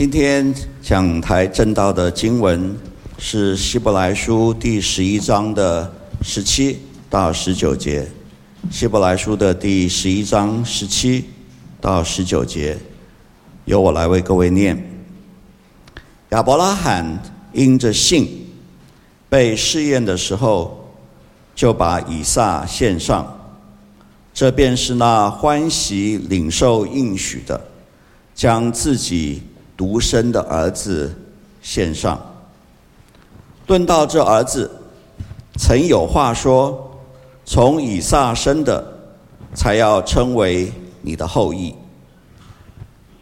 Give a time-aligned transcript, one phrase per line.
[0.00, 2.74] 今天讲台正道的经文
[3.18, 5.92] 是希伯来书第十一章的
[6.22, 6.78] 十七
[7.10, 8.08] 到十九节。
[8.70, 11.26] 希伯来书的第十一章十七
[11.82, 12.78] 到十九节，
[13.66, 15.04] 由我来为各位念。
[16.30, 17.22] 亚伯拉罕
[17.52, 18.46] 因着信，
[19.28, 20.94] 被试验的时候，
[21.54, 23.38] 就把以撒献上。
[24.32, 27.60] 这便是那欢喜领受应许的，
[28.34, 29.42] 将自己
[29.80, 31.10] 独生的儿子
[31.62, 32.20] 献上。
[33.66, 34.70] 论到这儿子，
[35.56, 37.00] 曾有话说
[37.46, 38.84] ：“从以撒生的，
[39.54, 40.70] 才要称为
[41.00, 41.74] 你的后裔。”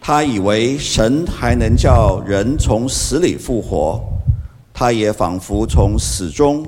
[0.02, 4.02] 他以为神还能叫人从死里复活，
[4.74, 6.66] 他也仿佛从死中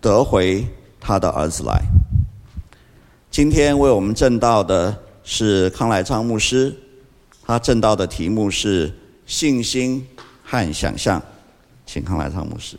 [0.00, 0.66] 得回
[0.98, 1.80] 他的儿子来。
[3.30, 4.92] 今天为我们证道的
[5.22, 6.74] 是康来昌牧师，
[7.46, 8.92] 他证道的题目是
[9.30, 10.04] 信心
[10.42, 11.22] 和想象，
[11.86, 12.76] 请康来昌牧师。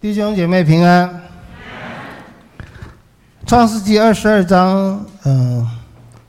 [0.00, 1.20] 弟兄姐妹平安。
[3.46, 5.68] 创世纪二十二章，嗯，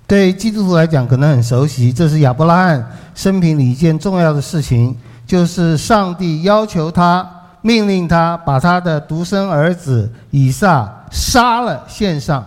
[0.05, 4.93] 对基督徒来讲可能很熟悉，这是亚伯拉罕生平里一件重要的事情，
[5.25, 7.25] 就是上帝要求他，
[7.61, 10.93] 命令他把他的独生儿子以撒。
[11.09, 12.45] 杀了献上，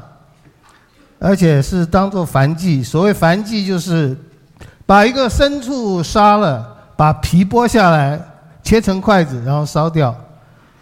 [1.18, 2.82] 而且是当做燔祭。
[2.82, 4.14] 所谓燔祭，就是
[4.88, 8.18] 把一个牲畜杀了，把皮剥下来，
[8.62, 10.16] 切成筷子，然后烧掉。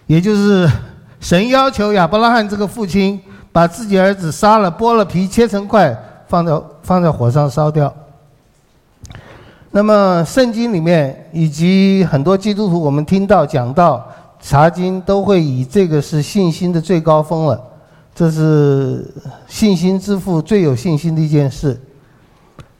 [0.07, 0.71] 也就是
[1.19, 5.93] 神要求亚伯拉罕这个父亲，把自己儿子杀了，剥了皮，切成块，
[6.29, 6.53] 放在
[6.85, 7.93] 放在火上烧掉。
[9.73, 14.07] 那么圣经里面以及很多基督徒，我们听到讲到
[14.39, 17.61] 查经，都会以这个是信心的最高峰了。
[18.15, 19.13] 这是
[19.49, 21.77] 信心之父最有信心的一件事。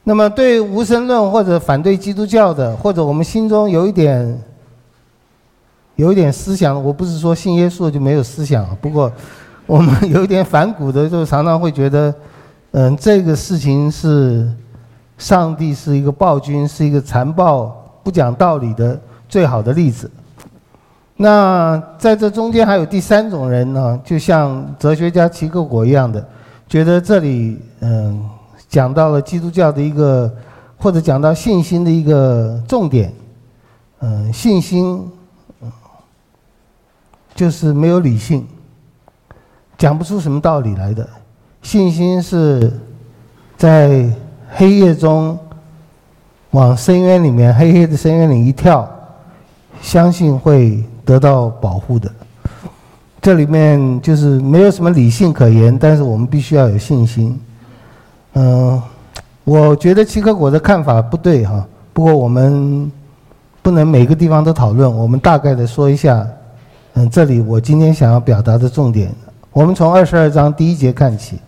[0.07, 4.41] 那么，对无神论或者反对基督教的，或者我们心中有一点
[5.97, 9.11] 有一点思想，我不是说信耶稣就没有思想，不过
[9.65, 12.15] 我们有一点反骨的，就常常会觉得，
[12.71, 14.49] 嗯，这个事情是
[15.17, 17.65] 上帝是一个暴君，是一个残暴
[18.01, 18.97] 不讲道理的
[19.27, 20.09] 最好的例子。
[21.17, 26.25] 那在这中间还有第三种人呢，就像哲学家齐克果一样的，
[26.65, 28.23] 觉得这里嗯
[28.69, 30.33] 讲到了基督教的一个，
[30.77, 33.13] 或者讲到信心的一个重点，
[33.99, 35.09] 嗯，信心
[37.33, 38.45] 就是没有理性，
[39.77, 41.07] 讲不出什么道理来的，
[41.61, 42.71] 信心是
[43.57, 44.09] 在
[44.55, 45.37] 黑夜中
[46.51, 48.89] 往深渊里面，黑黑的深渊里一跳，
[49.81, 50.83] 相信会。
[51.07, 52.11] 得到保护的，
[53.21, 57.39] 这里面就是没有什么理性可言，但是我们必须要有信心。
[58.39, 58.79] 嗯，
[59.43, 62.91] 我觉得齐克果的看法不对哈，不过我们
[63.63, 66.23] 不能每个地方都讨论，我们大概的说一下。
[66.93, 69.11] 嗯，这里我今天想要表达的重点，
[69.51, 71.39] 我们从二十二章第一节看起。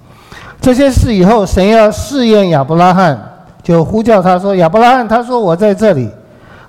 [0.60, 3.20] 这些事以后，神要试验亚伯拉罕，
[3.62, 6.10] 就呼叫他说：“亚伯拉罕，他说我在这里。”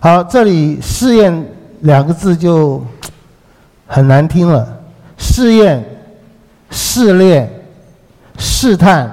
[0.01, 1.47] 好，这里试验。
[1.81, 2.85] 两个字就
[3.87, 4.69] 很难听了，
[5.17, 5.83] 试验、
[6.69, 7.51] 试炼、
[8.37, 9.11] 试探。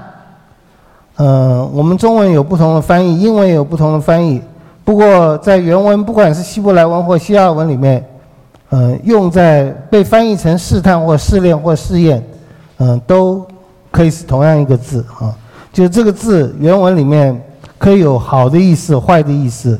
[1.18, 4.42] 嗯、我们中文有不同的翻译，英文也有不同的翻译。
[4.84, 8.04] 不过在原文，不管是希伯来文或希腊文里面，
[8.70, 12.24] 嗯、用在被翻译成试探或试炼或试验，
[12.78, 13.46] 嗯、都
[13.92, 15.36] 可以是同样一个字啊。
[15.74, 17.40] 就这个字原文里面
[17.78, 19.80] 可以有好的意思、坏的意思。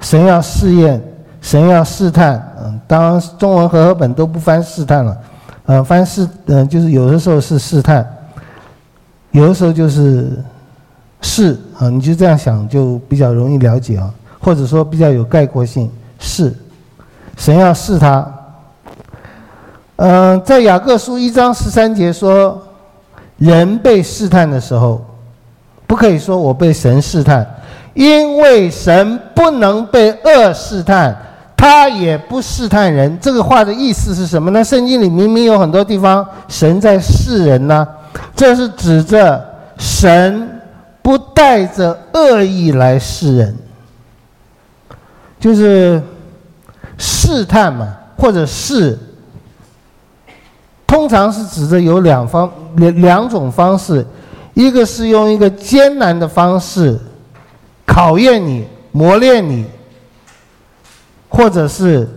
[0.00, 1.02] 神要试验。
[1.40, 5.18] 神要试探，嗯，当然中文和合本都不翻试探了，
[5.66, 8.02] 呃，翻试，嗯，就是有的时候是试探，
[9.34, 10.30] 有的时候就是
[11.20, 14.08] 试，啊，你就这样想就比较容易了解啊，
[14.38, 15.90] 或者说比较有概括性，
[16.20, 16.54] 试，
[17.36, 18.32] 神要试他，
[19.96, 22.62] 嗯，在雅各书一章十三节说，
[23.36, 25.04] 人被试探的时候，
[25.84, 27.44] 不可以说我被神试探，
[27.92, 31.16] 因为神不能被恶试探。
[31.56, 34.62] 他也不试探人，这个话的意思是什么呢？
[34.62, 37.88] 圣经里明明有很多地方神在试人呢，
[38.34, 39.44] 这是指着
[39.78, 40.60] 神
[41.02, 43.56] 不带着恶意来试人，
[45.38, 46.02] 就是
[46.98, 48.98] 试探嘛，或者试，
[50.86, 54.06] 通常是指着有两方两两种方式，
[54.54, 56.98] 一个是用一个艰难的方式
[57.84, 59.66] 考验你、磨练你。
[61.36, 62.08] 或者是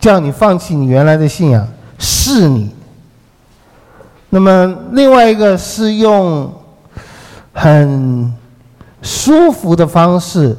[0.00, 1.64] 叫你放弃你原来的信仰，
[2.00, 2.74] 试你。
[4.36, 6.52] 那么另外一个是用
[7.54, 8.30] 很
[9.00, 10.54] 舒服的方式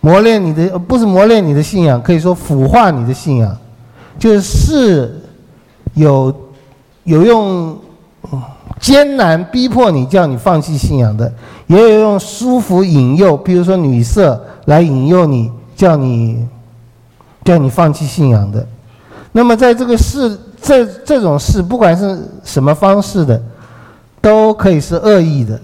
[0.00, 3.54] 磨练你的，不是磨练你的信仰，可以说腐化你的信仰，
[4.18, 5.20] 就是
[5.92, 6.34] 有
[7.04, 7.78] 有用
[8.80, 11.30] 艰难逼迫你，叫你放弃信仰的，
[11.66, 16.48] 也有用舒服引诱，比如说女色来引诱你，叫你
[17.44, 18.66] 叫你放弃信仰的。
[19.32, 23.40] 那么在这个事，这这种事，不管是什么方式的，
[24.20, 25.60] 都可以是恶意的，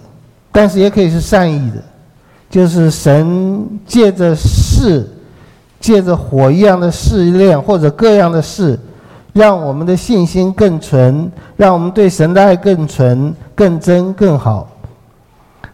[0.51, 1.83] 但是也可以是善意的。
[2.49, 5.05] 就是神借着试，
[5.81, 8.79] 借着火一样的试炼，或者各样的事，
[9.33, 14.71] 让我们的信心更纯，让我们对神的爱更纯、更真、更好。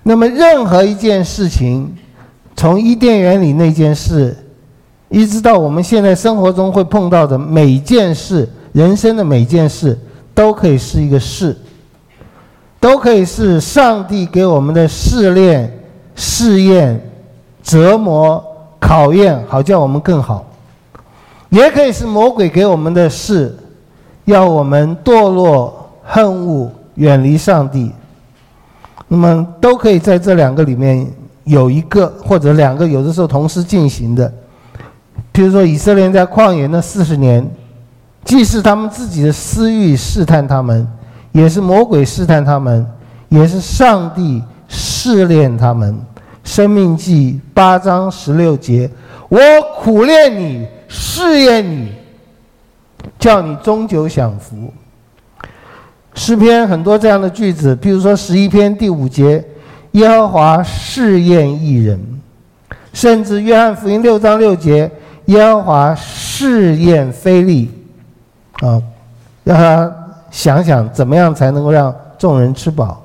[0.02, 1.94] 那么，任何一件事情，
[2.56, 4.34] 从伊甸园里那件事，
[5.10, 9.98] 一直到我们现在生活中会碰到的每件事，人生的每件事，
[10.34, 11.56] 都可以是一个试，
[12.80, 15.78] 都可以是上帝给我们的试炼。
[16.14, 17.10] 试验、
[17.62, 18.44] 折磨、
[18.78, 20.44] 考验，好叫我们更好；
[21.48, 23.56] 也可以是魔鬼给我们的事，
[24.26, 27.90] 要我们堕落、恨恶、远离上帝。
[29.08, 31.10] 那么，都可以在这两个里面
[31.44, 34.30] 有一个或者两个，有的时候同时进行的。
[35.32, 37.50] 譬如说，以色列在旷野那四十年，
[38.24, 40.86] 既是他们自己的私欲试探他们，
[41.32, 42.86] 也是魔鬼试探他们，
[43.28, 44.42] 也是上帝。
[44.74, 45.92] 试炼他们，
[46.42, 48.88] 《生命记》八章十六节
[49.28, 49.38] ：“我
[49.78, 51.92] 苦炼你，试验你，
[53.18, 54.72] 叫你终究享福。”
[56.14, 59.44] 诗篇很多这样的句子，比如说十一篇第五节
[59.92, 62.00] ：“耶和华试验一人。”
[62.94, 64.90] 甚至《约翰福音》六章六节
[65.26, 67.70] ：“耶和华试验腓力。”
[68.62, 68.80] 啊，
[69.44, 69.92] 让他
[70.30, 73.02] 想想怎么样才能够让众人吃饱。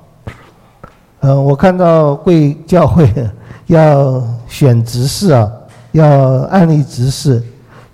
[1.20, 3.12] 嗯，我看到贵教会
[3.66, 5.50] 要选执事啊，
[5.90, 6.08] 要
[6.44, 7.42] 按立执事。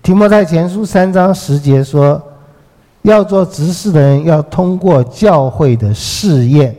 [0.03, 2.21] 提摩太前书三章十节说，
[3.01, 6.77] 要做执事的人要通过教会的试验。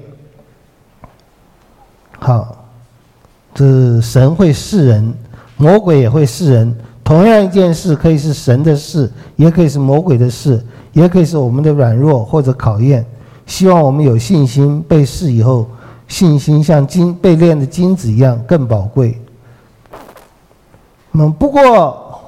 [2.20, 2.56] 好，
[3.56, 5.14] 这神会试人，
[5.58, 6.78] 魔鬼也会试人。
[7.06, 10.62] 同样一件事，可以是神的事，也可以是魔鬼的事，
[10.92, 13.06] 也可以是我们的软弱或者考验。
[13.46, 15.66] 希望我们有信心，被试以后。
[16.08, 19.20] 信心像金被炼的金子一样更宝贵。
[21.14, 22.22] 嗯，不过，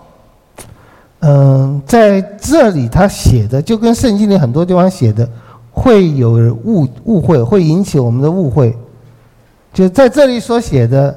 [1.19, 5.29] 嗯，在这里他写的就跟圣经里很多地方写的
[5.69, 6.31] 会有
[6.63, 8.75] 误误会，会引起我们的误会。
[9.71, 11.15] 就在这里所写的，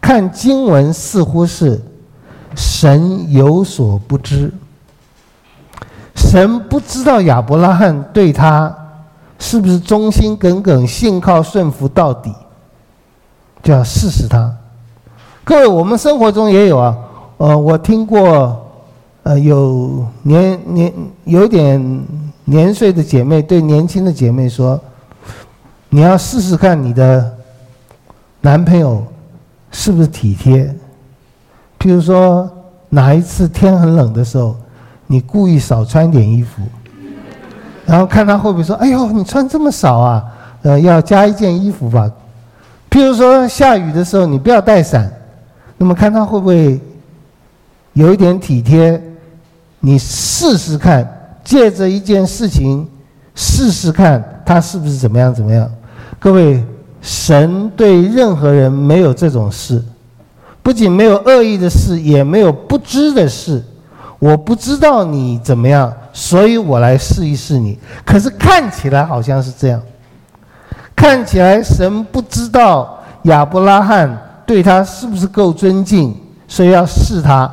[0.00, 1.80] 看经文似乎是
[2.54, 4.52] 神有所不知，
[6.14, 8.74] 神不知道亚伯拉罕对他。
[9.38, 12.32] 是不是忠心耿耿、信靠顺服到底？
[13.60, 14.54] 就要试试他。
[15.42, 16.96] 各位，我们生活中也有啊。
[17.38, 18.64] 呃，我听过，
[19.24, 20.94] 呃，有年年
[21.24, 22.06] 有点
[22.44, 24.80] 年岁的姐妹对年轻的姐妹说
[25.90, 27.36] ：“你要试试看你的
[28.42, 29.04] 男朋友
[29.72, 30.72] 是不是体贴。
[31.82, 32.48] 譬如说，
[32.90, 34.54] 哪一次天很冷的时候，
[35.08, 36.62] 你故意少穿点衣服。”
[37.84, 40.24] 然后看他会不会说：“哎呦，你穿这么少啊？
[40.62, 42.08] 呃，要加一件衣服吧。”
[42.88, 45.12] 譬如说下雨的时候，你不要带伞，
[45.76, 46.80] 那么看他会不会
[47.94, 49.02] 有一点体贴？
[49.80, 52.88] 你试试看，借着一件事情
[53.34, 55.68] 试试看他是不是怎么样怎么样。
[56.20, 56.64] 各位，
[57.00, 59.82] 神对任何人没有这种事，
[60.62, 63.62] 不仅没有恶意的事，也没有不知的事。
[64.18, 65.92] 我不知道你怎么样。
[66.14, 69.80] 所以我来试一试你，可是看起来好像是这样，
[70.94, 76.14] 看起来神不知道亚伯拉罕对他是不是够尊敬，
[76.46, 77.50] 所以要试他。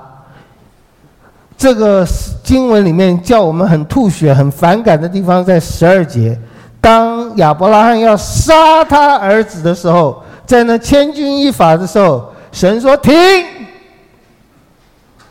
[1.57, 2.05] 这个
[2.43, 6.37] 经文里面叫我们很吐血、很反感的地方在十二节，
[6.81, 13.13] 当亚伯拉罕要杀他儿子的时候，在那千钧一发的时候，神说停，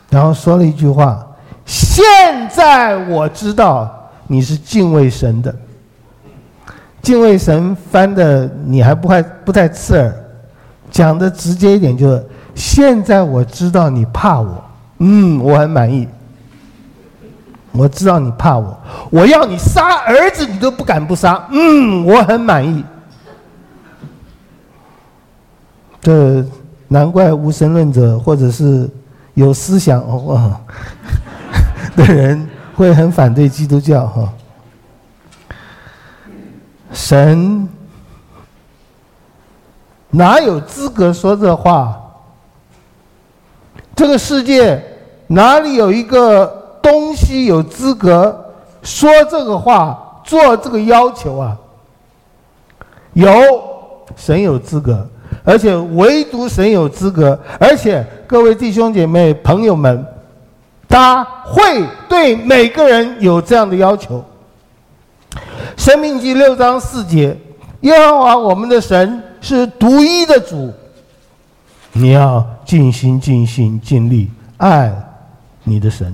[0.09, 1.25] 然后说了一句话。
[1.65, 2.03] 现
[2.49, 5.55] 在我知道你是敬畏神的，
[7.01, 10.13] 敬畏神翻的你还不太不太刺耳，
[10.89, 14.63] 讲的直接一点就是：现在我知道你怕我，
[14.97, 16.07] 嗯，我很满意。
[17.71, 18.75] 我知道你怕我，
[19.11, 22.83] 我要你杀儿子你都不敢不杀，嗯，我很满意。
[26.01, 26.43] 这
[26.89, 28.89] 难怪无神论者或者是
[29.35, 30.59] 有思想哦。
[31.95, 34.33] 的人会很反对基督教哈。
[36.91, 37.67] 神
[40.09, 41.95] 哪有资格说这话？
[43.95, 44.81] 这个世界
[45.27, 51.57] 哪里有一个东西有资格说这个话、做这个要求啊？
[53.11, 53.29] 有，
[54.15, 55.05] 神有资格，
[55.49, 60.05] 而且唯独神有资格，而且各位弟兄姐妹、朋友们，
[60.87, 64.23] 他会对每个人有这样的要求。
[65.75, 67.35] 申命记六章四节，
[67.81, 70.71] 耶和华我们的神是独一的主。
[71.93, 74.93] 你要尽心、尽心、尽力爱
[75.63, 76.13] 你的神。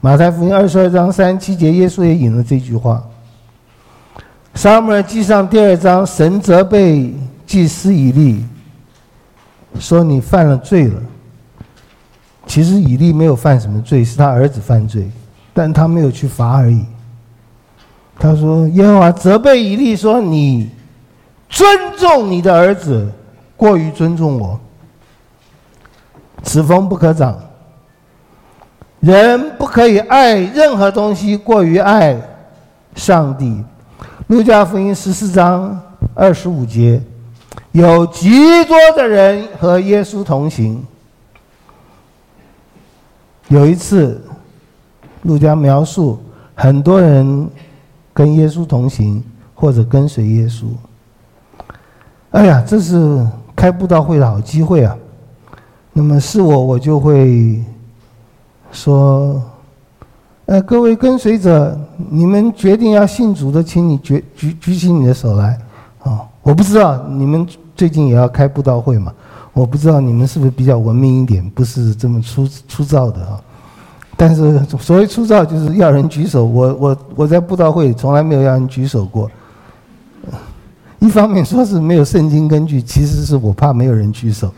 [0.00, 3.02] 马太福音二十二章三七节，耶稣也引了这句话。
[4.54, 7.12] 撒母耳记上第二章，神责备
[7.46, 8.44] 祭司以利，
[9.78, 11.00] 说你犯了罪了。
[12.46, 15.10] 其实以利没有犯什么罪，是他儿子犯罪，
[15.54, 16.84] 但他没有去罚而已。
[18.18, 20.70] 他说耶和华责备以利说，你
[21.48, 23.10] 尊重你的儿子。
[23.58, 24.60] 过于尊重我，
[26.42, 27.40] 此风不可长。
[29.00, 32.20] 人不可以爱任何东西过于爱
[32.94, 33.64] 上帝。
[34.26, 35.80] 路加福音十四章
[36.14, 37.00] 二十五节，
[37.72, 40.84] 有极多的人和耶稣同行。
[43.48, 44.20] 有一次，
[45.22, 46.18] 路加描述
[46.54, 47.48] 很多人
[48.12, 49.22] 跟耶稣同行，
[49.54, 50.64] 或者跟随耶稣。
[52.30, 53.26] 哎呀，这是。
[53.56, 54.94] 开布道会的好机会啊！
[55.94, 57.64] 那么是我，我就会
[58.70, 59.42] 说
[60.44, 61.74] ：“呃，各位跟随者，
[62.10, 65.58] 你们决定要信主的，请你举举举起你的手来。”
[66.46, 69.12] 我不知道你们最近也要开布道会嘛？
[69.52, 73.40] 我不知道你们是不是比较文明一点，不是这么粗粗糙的啊？
[74.16, 76.44] 但是所谓粗糙，就是要人举手。
[76.44, 79.28] 我我我在布道会从来没有要人举手过。
[81.00, 84.54] 一方面说是没有圣经根据，其实是我怕没有人举手。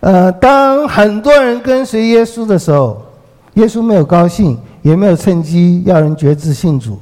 [0.00, 3.00] 呃，当很多人跟随耶稣的时候，
[3.54, 6.98] 耶稣没有高兴，也没有趁机要人决志信主。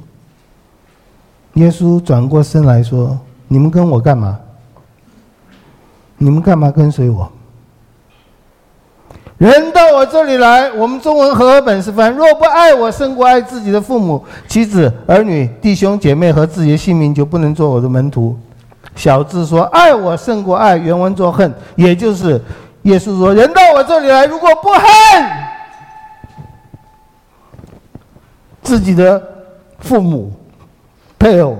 [1.55, 3.19] 耶稣转过身来说
[3.49, 4.39] ：“你们跟我干嘛？
[6.17, 7.29] 你们干嘛跟随我？”
[9.37, 18.37] 人到我这里来，我们中文和合本是翻：若不爱我胜过爱自己的父母、妻子、儿女、弟兄姐妹和自己的性命，就不能做我的门徒。
[18.95, 22.39] 小智说爱我胜过爱，原文作恨，也就是
[22.83, 24.79] 耶稣说：人到我这里来，如果不恨
[28.71, 29.21] 自己的
[29.79, 30.31] 父母、
[31.19, 31.57] 配偶、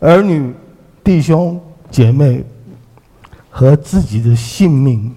[0.00, 0.54] 儿女、
[1.04, 2.42] 弟兄姐妹
[3.50, 5.14] 和自己的性命。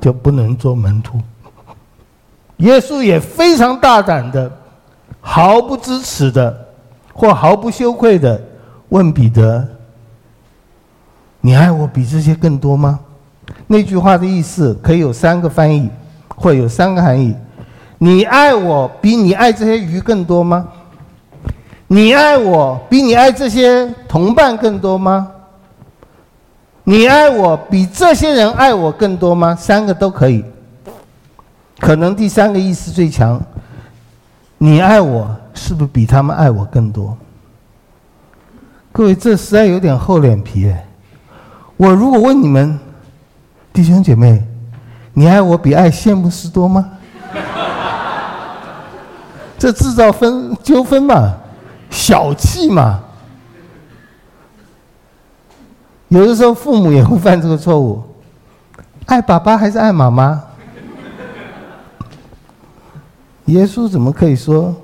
[0.00, 1.20] 就不能做门徒。
[2.56, 4.50] 耶稣也非常大胆的、
[5.20, 6.68] 毫不知耻的
[7.12, 8.40] 或毫不羞愧的
[8.88, 9.68] 问彼得
[11.42, 12.98] ：“你爱我比这些更多吗？”
[13.68, 15.90] 那句话的意思可以有三个翻译，
[16.34, 17.36] 或有三个含义：
[18.02, 20.66] 你爱我比你爱这些鱼更多吗？
[21.86, 25.30] 你爱我比你爱这些同伴更多吗？
[26.84, 29.54] 你爱我比这些人爱我更多吗？
[29.54, 30.42] 三个都可以，
[31.78, 33.38] 可能第三个意思最强。
[34.56, 37.14] 你爱我是不是比他们爱我更多？
[38.92, 40.86] 各位，这实在有点厚脸皮哎！
[41.76, 42.80] 我如果问你们，
[43.74, 44.42] 弟兄姐妹，
[45.12, 46.92] 你爱我比爱谢牧师多吗？
[49.60, 51.36] 这制造纷纠纷嘛，
[51.90, 52.98] 小气嘛。
[56.08, 58.02] 有的时候，父母也会犯这个错误：
[59.04, 60.42] 爱爸爸还是爱妈妈？
[63.44, 64.74] 耶稣怎么可以说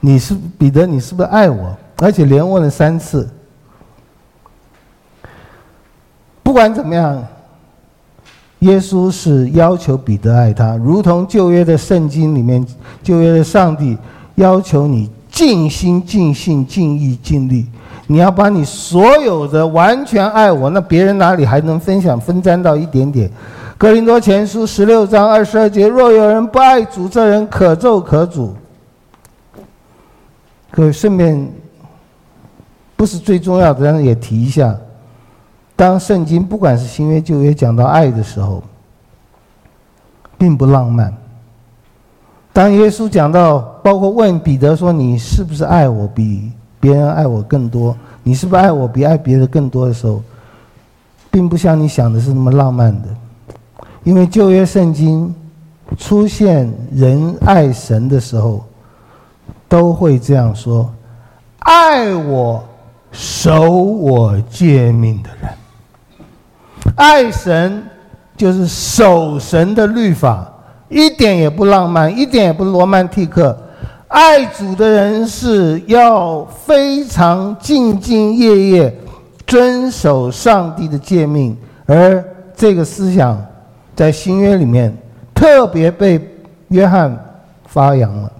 [0.00, 0.84] 你是彼得？
[0.84, 1.76] 你是不是爱我？
[1.98, 3.30] 而且连问了三次。
[6.42, 7.24] 不管怎么样，
[8.62, 12.64] 耶稣是要求彼得爱他，如同旧约的圣经里面，
[13.02, 13.98] 旧约的上帝
[14.36, 17.66] 要求你尽心、尽性、尽意、尽力。
[18.06, 23.28] 你要把你所有的完全爱我，那别人哪里还能分享分沾到一点点？
[23.76, 28.50] 哥林多前书十六章二十二节：若有人不爱主，这人可咒可诅。
[30.70, 31.50] 可顺便
[32.94, 34.76] 不是最重要的，但是也提一下：
[35.82, 38.62] 当圣经不管是新约旧约讲到爱的时候，
[40.38, 41.12] 并不浪漫。
[42.52, 50.22] 当耶稣讲到，包括问彼得说：“你是不是爱我比？”别人爱我更多，你是不是爱我比爱别人更多的时候，
[51.32, 53.08] 并不像你想的是那么浪漫的，
[54.04, 55.34] 因为旧约圣经
[55.98, 58.64] 出现人爱神的时候，
[59.68, 60.88] 都会这样说：
[61.58, 62.62] 爱我
[63.10, 65.50] 守我诫命的人。
[66.96, 67.82] 爱神
[68.36, 70.50] 就是守神的律法，
[70.88, 73.56] 一点也不浪漫，一点也不罗曼蒂克。
[74.08, 78.98] 爱主的人是要非常兢兢业业
[79.46, 81.56] 遵守上帝的诫命，
[81.86, 82.22] 而
[82.54, 83.42] 这个思想
[83.96, 84.94] 在新约里面
[85.34, 86.20] 特别被
[86.68, 87.16] 约翰
[87.66, 88.30] 发扬了。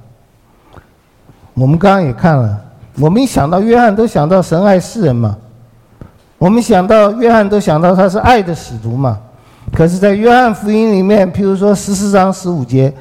[1.54, 2.60] 我们刚刚也看了，
[2.98, 5.36] 我们一想到约翰，都想到神爱世人嘛。
[6.42, 9.16] 我们想到约翰，都想到他是爱的使徒嘛。
[9.72, 12.92] 可是，在约翰福音里面，譬如说十四章十五节。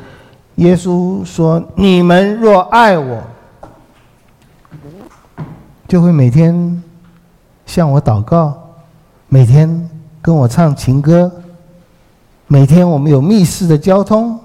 [0.57, 3.19] 耶稣说：“你们若爱我，
[5.87, 6.83] 就会每天
[7.65, 8.55] 向我祷告，
[9.27, 9.89] 每天
[10.21, 11.31] 跟我唱情歌，
[12.45, 14.39] 每天我们有密室的交通。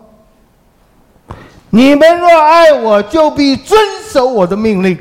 [1.69, 3.79] 你们若爱我，就必遵
[4.11, 4.99] 守我的命令。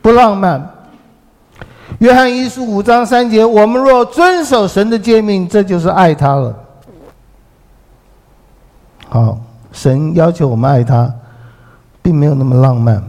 [0.00, 0.64] 不浪漫。
[1.98, 6.58] 约翰一书五章三节：我们若遵守神的诫命，这就是爱他了。”
[9.08, 9.38] 好，
[9.72, 11.12] 神要求我们爱他，
[12.00, 13.02] 并没有那么浪漫。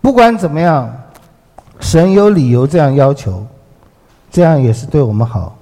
[0.00, 0.90] 不管怎么样，
[1.80, 3.44] 神有理由这样要求，
[4.30, 5.56] 这样也是对我们好。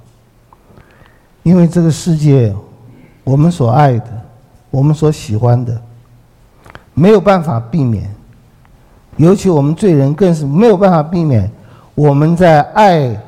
[1.42, 2.54] 因为这个世界，
[3.22, 4.06] 我们所爱的，
[4.70, 5.80] 我们所喜欢的，
[6.92, 8.12] 没有办法避免。
[9.16, 11.50] 尤其我们罪人更是没有办法避免。
[11.94, 13.20] 我们在爱，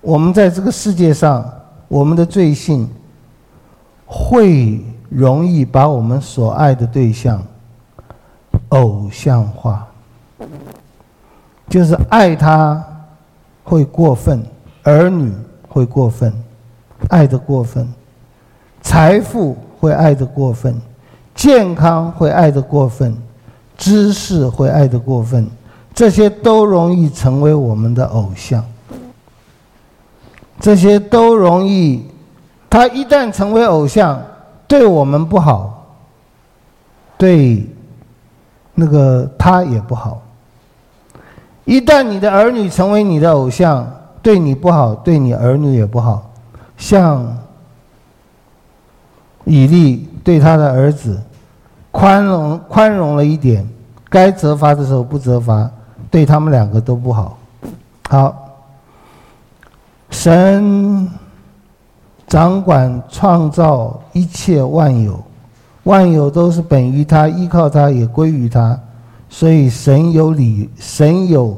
[0.00, 1.44] 我们在这个世界上，
[1.88, 2.88] 我们的罪性。
[4.14, 4.78] 会
[5.08, 7.42] 容易把我们所爱的对象
[8.68, 9.86] 偶像化，
[11.66, 12.84] 就是爱他
[13.64, 14.44] 会过分，
[14.82, 15.32] 儿女
[15.66, 16.30] 会过分，
[17.08, 17.88] 爱的过分，
[18.82, 20.78] 财富会爱的过分，
[21.34, 23.16] 健康会爱的过分，
[23.82, 25.44] 知识会爱的过分，
[25.92, 28.64] 这些都容易成为我们的偶像，
[30.60, 32.06] 这些都容易。
[32.70, 34.22] 他一旦成为偶像，
[34.68, 35.96] 对我们不好，
[37.18, 37.66] 对
[38.72, 40.22] 那个他也不好。
[41.64, 43.84] 一旦你的儿女成为你的偶像，
[44.22, 46.30] 对你不好，对你儿女也不好。
[46.76, 47.36] 像
[49.44, 51.20] 以利对他的儿子
[51.92, 53.64] 宽容宽容了一点，
[54.10, 55.70] 该责罚的时候不责罚，
[56.10, 57.38] 对他们两个都不好。
[58.08, 58.48] 好，
[60.10, 61.08] 神。
[62.28, 65.22] 掌管创造一切万有，
[65.82, 68.78] 万有都是本于他，依靠他，也归于他。
[69.28, 71.54] 所以神有理，神有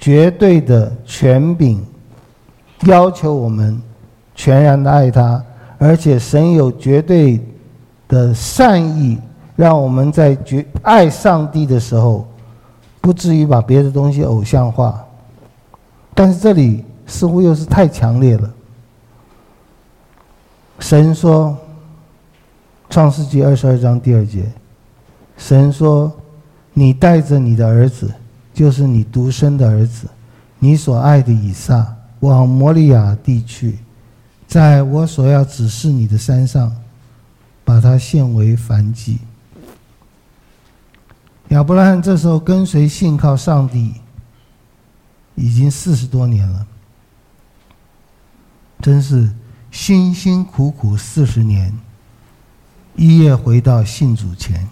[0.00, 1.80] 绝对的权柄，
[2.86, 3.80] 要求我们
[4.34, 5.40] 全然的爱他，
[5.78, 7.40] 而且神有绝对
[8.08, 9.16] 的善意，
[9.56, 12.28] 让我们在绝爱上帝的时候，
[13.00, 15.02] 不至于把别的东西偶像化。
[16.14, 18.52] 但是这里似乎又是太强烈了。
[20.78, 21.56] 神说，
[22.92, 24.44] 《创世纪》二十二章第二节，
[25.38, 26.12] 神说
[26.74, 28.12] ：“你带着你的儿子，
[28.52, 30.06] 就是你独生的儿子，
[30.58, 33.78] 你所爱的以撒，往摩利亚地去，
[34.46, 36.70] 在我所要指示你的山上，
[37.64, 39.18] 把它献为燔祭。”
[41.48, 43.94] 亚伯拉罕这时候跟随信靠上帝，
[45.34, 46.66] 已经四十多年了，
[48.80, 49.32] 真是。
[49.68, 51.70] 辛辛苦苦四十年，
[52.94, 54.66] 一夜回到信主前，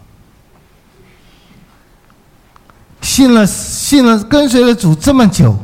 [3.02, 5.54] 信了信了跟随了主这么久，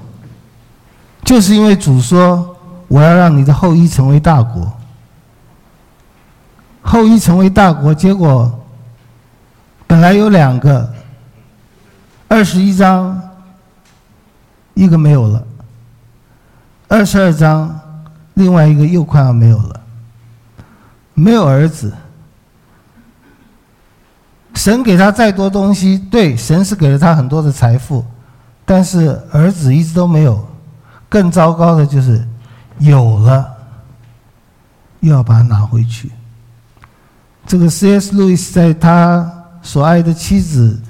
[1.25, 2.55] 就是因为主说
[2.87, 4.70] 我要让你的后裔成为大国，
[6.83, 8.61] 后裔成为大国，结果
[9.87, 10.92] 本来有两个，
[12.31, 13.21] 二十一章
[14.75, 15.45] 一个没有了，
[16.87, 17.79] 二十二章。
[18.35, 19.81] 另外一个又快要没有了，
[21.12, 21.93] 没有儿子。
[24.55, 28.07] 神给他再多东西，对，神是给了他很多的财富，
[28.64, 30.47] 但是儿子一直都没有。
[31.09, 32.25] 更糟糕的就是
[32.79, 33.53] 有了，
[35.01, 36.12] 又要把他拿回去。
[37.45, 38.14] 这个 C.S.
[38.16, 39.29] 路易斯在他
[39.61, 40.81] 所爱的妻子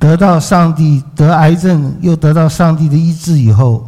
[0.00, 3.86] 得到上帝得癌症，又得到上帝的医治以后。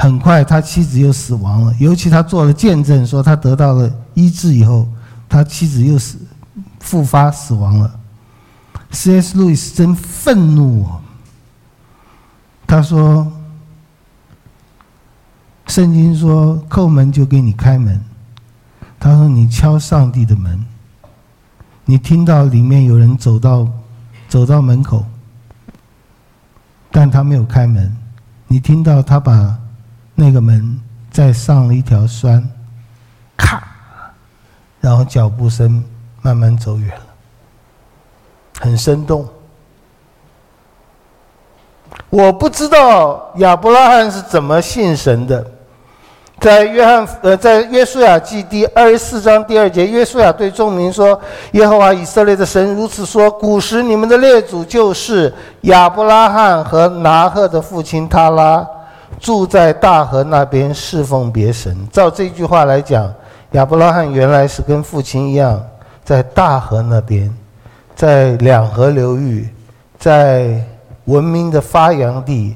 [0.00, 1.74] 很快，他妻子又死亡了。
[1.80, 4.86] 尤其他做了见证，说他得到了医治以后，
[5.28, 6.16] 他妻子又死，
[6.78, 7.98] 复发死亡了。
[8.92, 9.36] C.S.
[9.36, 11.00] 路易斯真愤怒啊。
[12.64, 13.26] 他说
[15.66, 18.00] ：“圣经说，叩门就给你开门。”
[19.00, 20.64] 他说：“你敲上帝的门，
[21.84, 23.66] 你听到里面有人走到
[24.28, 25.04] 走到门口，
[26.90, 27.96] 但他没有开门。
[28.46, 29.58] 你听到他把
[30.14, 32.46] 那个门再上了一条栓，
[33.36, 33.62] 咔，
[34.80, 35.82] 然后脚步声
[36.22, 37.06] 慢慢走远了，
[38.60, 39.28] 很生动。
[42.10, 45.57] 我不知道亚伯拉罕是怎么信神的。
[46.40, 51.20] 在约翰呃，在约书亚记第二十四章第二节，约书亚对众民说
[51.52, 58.64] ：“耶和华以色列的神如此说：古时你们的列祖就是亚伯拉罕和拿鹤的父亲他拉，
[59.18, 61.76] 住在大河那边侍奉别神。
[61.90, 63.12] 照这句话来讲，
[63.52, 65.60] 亚伯拉罕原来是跟父亲一样，
[66.04, 67.34] 在大河那边，
[67.96, 69.48] 在两河流域，
[69.98, 70.64] 在
[71.06, 72.54] 文明的发扬地，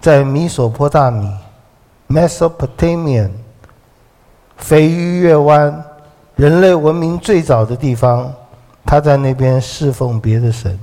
[0.00, 1.28] 在米索波大米。”
[2.08, 3.30] Mesopotamian，
[4.56, 5.84] 肥鱼月湾，
[6.36, 8.32] 人类文明最早的地方，
[8.84, 10.78] 他在那边侍奉别的神。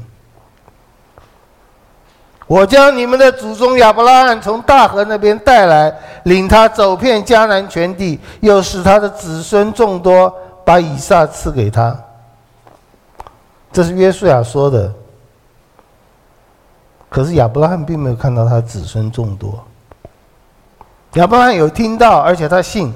[2.46, 10.32] 我将你们的祖宗亚伯拉罕从大河那边带来，领他走遍迦南全地，又使他的子孙众多，
[10.66, 11.98] 把以撒赐给他。
[13.72, 14.94] 这是约书亚说的。
[17.10, 19.64] 可是亚伯拉罕并没有看到他子孙众多。
[21.14, 22.92] 亚伯拉罕有听到，而且他信，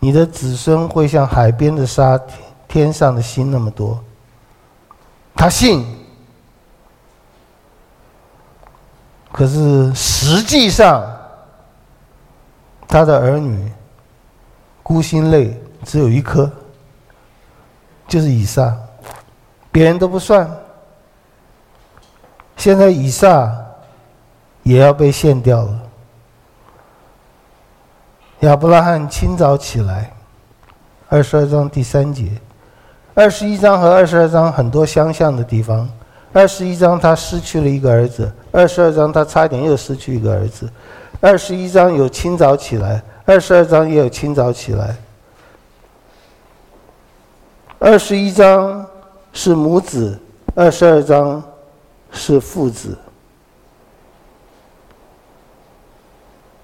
[0.00, 2.20] 你的子孙会像海边的沙，
[2.66, 4.02] 天上的星那么多。
[5.34, 5.86] 他信，
[9.30, 11.06] 可是实际上，
[12.88, 13.70] 他的儿女
[14.82, 16.50] 孤星泪只有一颗，
[18.08, 18.76] 就是以撒，
[19.70, 20.50] 别人都不算。
[22.56, 23.54] 现在以撒
[24.64, 25.82] 也要被献掉了。
[28.40, 30.12] 亚伯拉罕清早起来，
[31.08, 32.30] 二十二章第三节，
[33.14, 35.88] 二十一章和二十二章很多相像的地方。
[36.34, 40.70] 二十一章他失去了一个儿子，二十二章他差点又失去一个儿子。
[41.18, 44.94] 二十一章有清早起来，二十二章也有清早起来。
[47.78, 48.84] 二十一章
[49.32, 50.20] 是母子，
[50.54, 51.42] 二十二章
[52.12, 52.98] 是父子。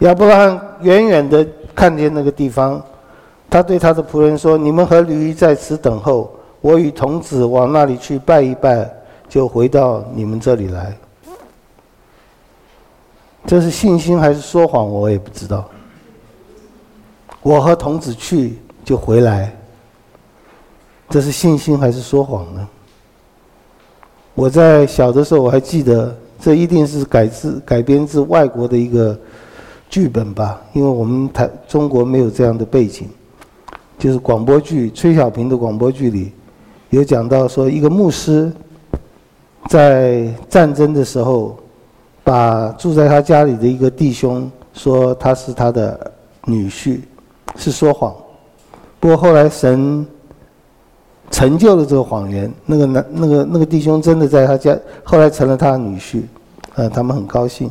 [0.03, 2.83] 亚伯拉罕远远的看见那个地方，
[3.49, 6.29] 他对他的仆人说：“你们和驴在此等候，
[6.61, 8.93] 我与童子往那里去拜一拜，
[9.29, 10.93] 就回到你们这里来。”
[13.47, 14.89] 这是信心还是说谎？
[14.89, 15.69] 我也不知道。
[17.41, 19.55] 我和童子去就回来，
[21.09, 22.69] 这是信心还是说谎呢？
[24.35, 29.17] 我在小的时候我还记得，这一定是改自改编自外国的一个。
[29.93, 33.07] 剧本吧，因为我们台中国没有这样的背景，
[33.99, 36.33] 就是广播剧，崔小平的广播剧里，
[36.89, 38.51] 有讲到说一个牧师，
[39.69, 41.59] 在战争的时候，
[42.25, 46.11] 把住在他家里的一个弟兄说他是他的
[46.47, 47.01] 女婿，
[47.57, 48.17] 是说谎，
[48.99, 50.07] 不过后来神
[51.31, 54.75] 成就了这个谎言，那个男那个那个弟兄真的在他家，
[55.05, 56.23] 后来成了他的女婿，
[56.77, 57.71] 呃，他们很高兴。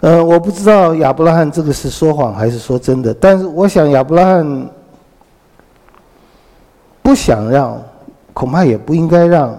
[0.00, 4.68] 呃，我不知道亚伯拉罕这个是说谎还是说真的，但是我想亚伯拉罕
[7.02, 7.80] 不想让，
[8.32, 9.56] 恐怕也不应该让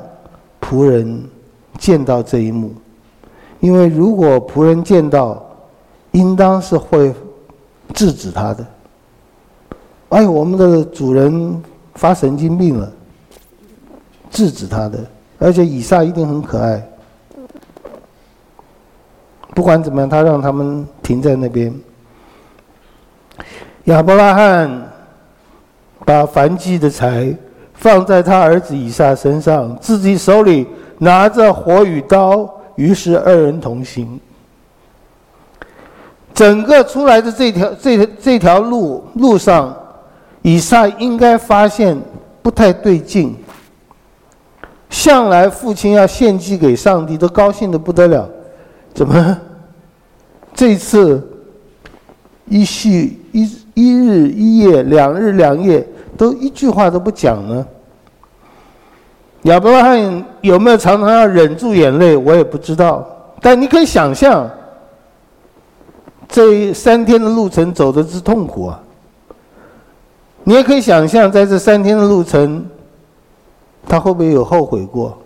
[0.62, 1.24] 仆人
[1.80, 2.74] 见到这一幕，
[3.60, 5.44] 因为如果仆人见到，
[6.12, 7.14] 应当是会
[7.94, 8.66] 制止他的。
[10.10, 11.64] 哎，我们的主人
[11.96, 12.92] 发神经病了，
[14.30, 15.00] 制止他的，
[15.40, 16.88] 而且以撒一定很可爱。
[19.56, 21.74] 不管怎么样，他让他们停在那边。
[23.86, 24.92] 亚伯拉罕
[26.06, 27.34] 把燔祭的柴
[27.74, 34.20] 放在他儿子以撒身上，自己手里拿着火与刀，于是二人同行。
[36.34, 39.74] 整个出来的这条这这条路路上，
[40.42, 41.98] 以撒应该发现
[42.42, 43.34] 不太对劲。
[44.90, 48.30] 向来父亲要献祭给上帝，都高兴的不得了。
[48.96, 49.38] 怎么？
[50.54, 51.22] 这次
[52.48, 55.86] 一续一一日一夜，两日两夜，
[56.18, 57.68] 都一句话都不讲呢？
[59.44, 62.16] 亚伯拉罕有没有常常要忍住眼泪？
[62.16, 63.06] 我也不知道。
[63.42, 64.50] 但你可以想象，
[66.30, 68.82] 这三天的路程走的是痛苦啊。
[70.46, 72.66] 你也可以想象，在这三天的路程，
[73.88, 75.18] 他会不会有后悔过？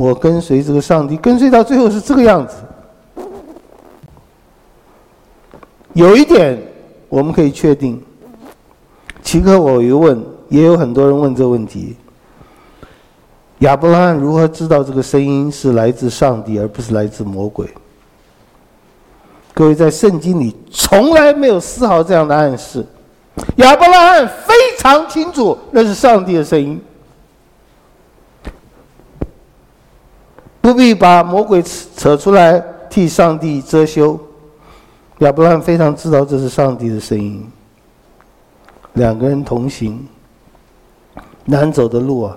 [0.00, 2.54] 我跟随这个上帝，跟随到最后是这个样子。
[5.92, 6.58] 有一点
[7.10, 8.02] 我们可以确定，
[9.22, 11.98] 奇克我一问，也有很多人问这个问题。
[13.58, 17.68] 亚伯拉罕如何知道这个声音是来自上帝，而不是来自魔鬼？
[19.52, 22.82] 各位，在圣经里从来没有丝毫这样的暗示。
[23.56, 26.80] 亚伯拉罕非常清楚那是上帝的声音，
[30.72, 31.60] 不必把魔鬼
[31.96, 34.16] 扯出来替上帝遮羞。
[35.18, 37.44] 亚伯拉罕非常知道这是上帝的声音。
[38.92, 40.06] 两个人同行，
[41.44, 42.36] 难走的路啊！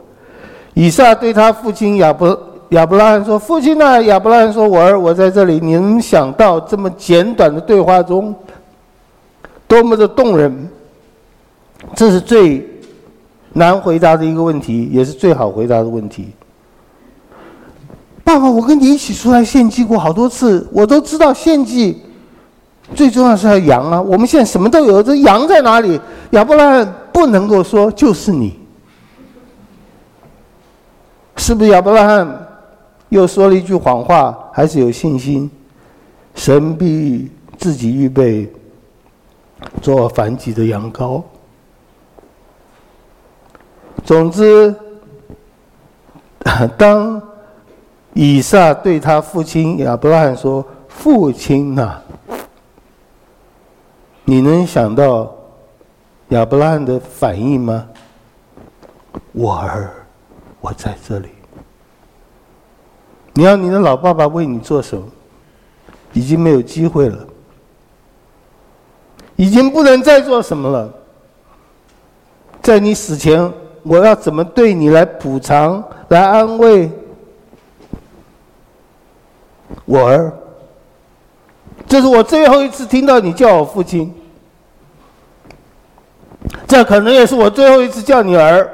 [0.73, 2.37] 以撒对他父亲亚伯
[2.69, 8.33] 亚伯拉罕说：“父亲啊！”亚伯拉罕说：“我儿，我在这里。”你能想到这么简短的对话中，
[9.67, 10.67] 多么的动人？
[11.95, 12.67] 这是最
[13.53, 16.31] 难回答的一个问题，也是最好回答的问题。
[18.23, 22.01] 爸爸，我跟你一起出来献祭过好多次，我都知道献祭
[22.95, 24.01] 最重要是要羊啊。
[24.01, 25.99] 我们现在什么都有，这羊在哪里？
[26.31, 28.59] 亚伯拉罕不能够说就是你。
[31.35, 32.47] 是不是亚伯拉罕
[33.09, 34.37] 又说了一句谎话？
[34.53, 35.51] 还是有信心？
[36.35, 38.51] 神必自己预备
[39.81, 41.21] 做燔祭的羊羔。
[44.03, 44.73] 总之，
[46.77, 47.21] 当
[48.13, 52.01] 以撒对他父亲亚伯拉罕说：“父亲呐，
[54.23, 55.33] 你能想到
[56.29, 57.87] 亚伯拉罕的反应吗？”
[59.33, 59.91] 我儿。
[60.61, 61.27] 我在这里。
[63.33, 65.05] 你要你的老爸爸为你做什么？
[66.13, 67.17] 已经没有机会了，
[69.35, 70.93] 已经不能再做什么了。
[72.61, 76.89] 在你死前，我要怎么对你来补偿、来安慰？
[79.85, 80.33] 我儿，
[81.87, 84.13] 这是我最后一次听到你叫我父亲，
[86.67, 88.69] 这可能也是我最后一次叫你儿。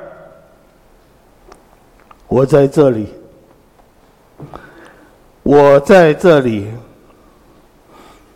[2.27, 3.07] 我在这里，
[5.41, 6.67] 我在这里，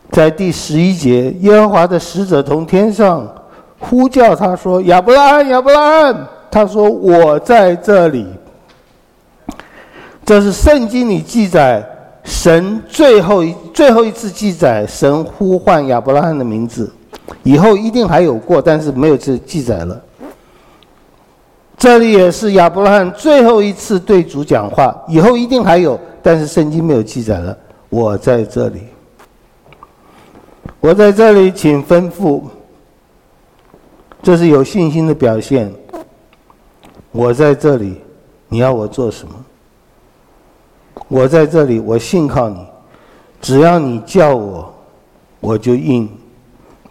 [0.09, 3.31] 在第十一节，耶和华的使者从天上
[3.77, 8.27] 呼叫他说：“亚伯拉罕，亚伯拉罕。”他说：“我在这里。”
[10.25, 11.87] 这是圣经里记载
[12.23, 16.91] 神最后一最后一次记载神呼唤亚伯拉罕的名字，
[17.43, 20.01] 以后一定还有过，但是没有这记载了。
[21.77, 27.57] 这里也是亚伯拉罕最后一次对主讲话，以后一定还有，但是圣经没有记载了。
[27.89, 28.83] 我在这里，
[30.79, 32.41] 我在这里，请吩咐。
[34.21, 35.69] 这是有信心的表现。
[37.11, 38.01] 我在这里，
[38.47, 39.33] 你要我做什么？
[41.07, 42.57] 我在这里，我信靠你，
[43.41, 44.73] 只要你叫我，
[45.39, 46.07] 我就应；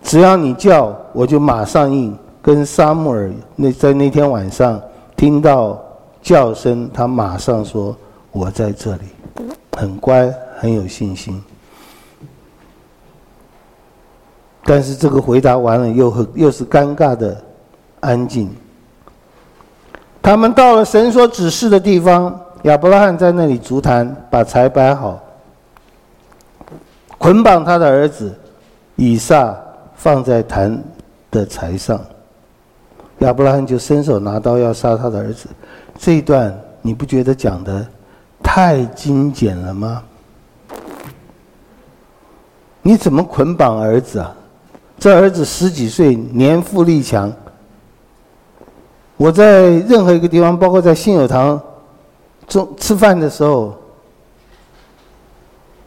[0.02, 2.16] 只要你叫，我就马上应。
[2.44, 4.82] 跟沙木尔那在那天晚上
[5.14, 5.80] 听到
[6.20, 7.96] 叫声，他马上说
[8.32, 9.02] ：“我在这里，
[9.76, 11.40] 很乖，很有信心。”
[14.64, 17.40] 但是这个回答完了，又很又是尴尬的
[18.00, 18.50] 安静。
[20.20, 25.20] 他们到了神所指示的地方，亚伯拉罕在那里足坛，把柴摆好，
[27.18, 28.32] 捆绑他的儿子
[28.94, 29.56] 以撒，
[29.96, 30.82] 放在坛
[31.30, 32.00] 的柴上。
[33.18, 35.48] 亚伯拉罕就伸手拿刀要杀他的儿子，
[35.98, 37.86] 这一段你不觉得讲的
[38.42, 40.02] 太精简了吗？
[42.80, 44.34] 你怎么捆绑儿子啊？
[44.98, 47.32] 这儿子十几岁，年富力强。
[49.16, 51.60] 我在任何一个地方，包括在信友堂
[52.48, 53.74] 中吃饭的时候，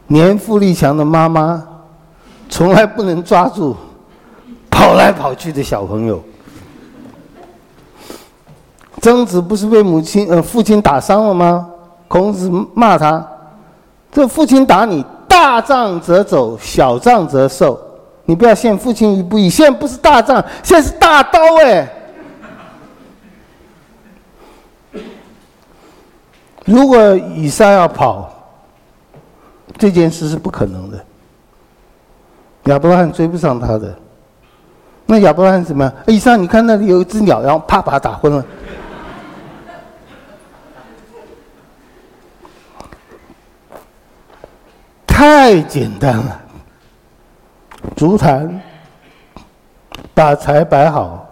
[0.08, 1.64] 年富力强的妈妈
[2.50, 3.76] 从来不能抓住
[4.70, 6.22] 跑来跑去的小朋友。
[9.02, 11.70] 曾子不是被母亲呃父亲打伤了吗？
[12.08, 13.24] 孔子骂他
[14.12, 17.80] ：“这父亲打你，大仗则走，小仗则受。
[18.26, 19.50] 你不要陷父亲于不义。
[19.50, 21.88] 现在不是大仗，现在是大刀哎！
[26.66, 28.30] 如果以撒要跑，
[29.78, 31.06] 这件事是不可能的。
[32.64, 33.96] 亚伯拉罕追不上他的。
[35.06, 35.94] 那亚伯拉罕怎么样？
[36.08, 38.44] 以撒，你看那里有一只鸟，然后啪把他打昏了。”
[45.06, 46.42] 太简单了，
[47.96, 48.60] 竹坛，
[50.14, 51.26] 把柴摆好，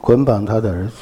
[0.00, 0.92] 捆绑他的儿子。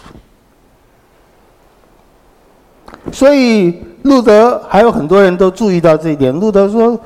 [3.12, 6.34] 所以路德还有很多人都注意到这一点。
[6.34, 6.98] 路德说：“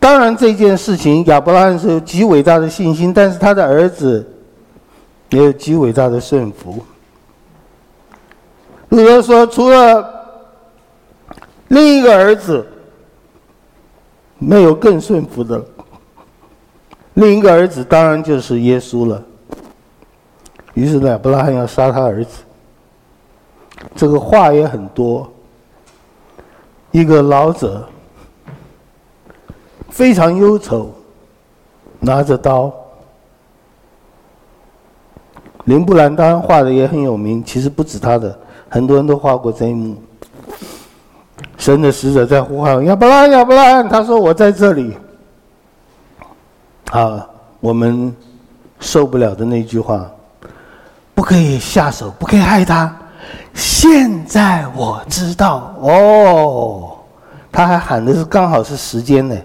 [0.00, 4.26] 当然这件事情，亚伯拉罕是有极伟大的信心，但是他的儿子
[5.30, 6.84] 也有极伟大的顺服。”
[8.90, 10.08] 路德说，除了
[11.68, 12.64] 另一个儿子，
[14.38, 15.64] 没有更顺服的了。
[17.14, 19.22] 另一个儿子当然就是耶稣了。
[20.74, 22.43] 于是呢，亚伯拉罕要杀他儿子。
[23.94, 25.30] 这个话也很多。
[26.90, 27.88] 一个老者
[29.90, 30.92] 非常忧愁，
[31.98, 32.72] 拿着刀。
[35.64, 39.96] 林布兰当然画的也很有名，其实不止他的，很多人都画过这一幕。
[41.56, 44.96] 神的使者在呼喊亚伯拉，亚伯拉，他说：“我在这里。”
[46.92, 47.26] 啊，
[47.58, 48.14] 我们
[48.78, 50.08] 受不了的那句话，
[51.14, 52.94] 不可以下手，不可以害他。
[53.54, 56.96] 现在我知道哦，
[57.52, 59.36] 他还喊的是刚好是时间呢，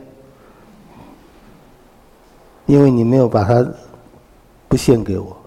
[2.65, 3.65] 因为你没有把它
[4.67, 5.37] 不献给我。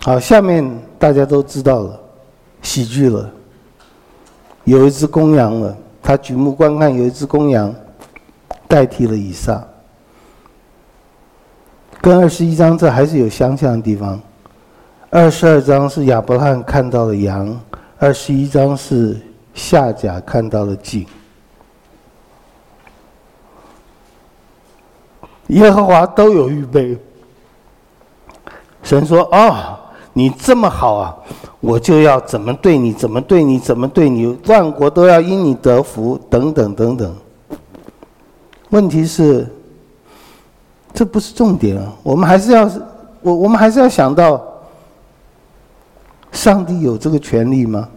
[0.00, 2.00] 好，下面大家都知道了，
[2.62, 3.30] 喜剧了。
[4.64, 7.74] 有一只公羊了，他举目观看，有一只公羊
[8.66, 9.62] 代替了以撒。
[12.00, 14.20] 跟二十一章这还是有相像的地方。
[15.16, 17.56] 二十二章是亚伯拉罕看到了羊，
[18.00, 19.16] 二十一章是
[19.54, 21.06] 夏甲看到了井。
[25.46, 26.98] 耶和华都有预备。
[28.82, 29.78] 神说：“哦。”
[30.16, 31.16] 你这么好啊，
[31.60, 37.16] 我就要怎么对你，怎么对你，怎么对你，万国都要因你得福，等等等等。
[38.70, 39.46] 问题是，
[40.92, 42.68] 这不是重点啊，我们还是要，
[43.22, 44.40] 我我们还是要想到，
[46.34, 47.88] 上帝有这个权利吗？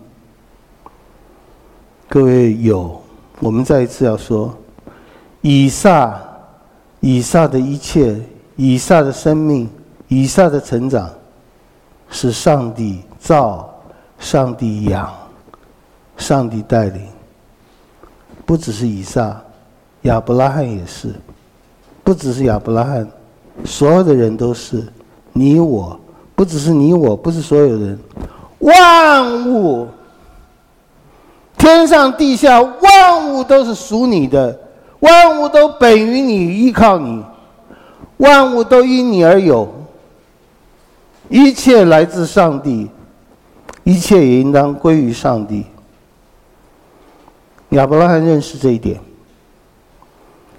[2.08, 3.02] 各位有，
[3.40, 4.56] 我们再一次要说，
[5.42, 6.18] 以撒，
[7.02, 8.18] 以撒的一切，
[8.56, 9.70] 以撒的生命，
[10.08, 11.10] 以撒的成长。
[12.10, 13.70] 是上帝造，
[14.18, 15.14] 上帝养，
[16.16, 17.02] 上帝带领。
[18.46, 19.42] 不只是以撒，
[20.04, 21.14] 亚伯拉罕也是。
[22.06, 23.06] 不只是亚伯拉罕，
[23.66, 24.88] 所有的人都是。
[25.34, 26.00] 你我，
[26.38, 28.00] 不只是你我，不是所有人。
[28.60, 29.88] 万物，
[31.58, 34.56] 天上地下，万物都是属你的，
[35.00, 37.26] 万物都本于你，依靠你，
[38.18, 39.68] 万物都因你而有。
[41.28, 42.88] 一切来自上帝，
[43.84, 45.66] 一切也应当归于上帝。
[47.70, 49.00] 亚伯拉罕认识这一点，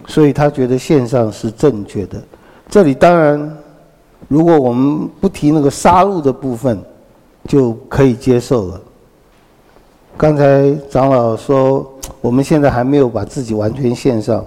[0.08, 2.20] 所以他觉得献上是正确的。
[2.68, 3.56] 这里当然，
[4.26, 6.83] 如果我们不提那个杀戮的部分，
[7.46, 8.81] 就可以接受了。
[10.16, 11.88] 刚才长老说，
[12.20, 14.44] 我们现在还没有把自己完全献上，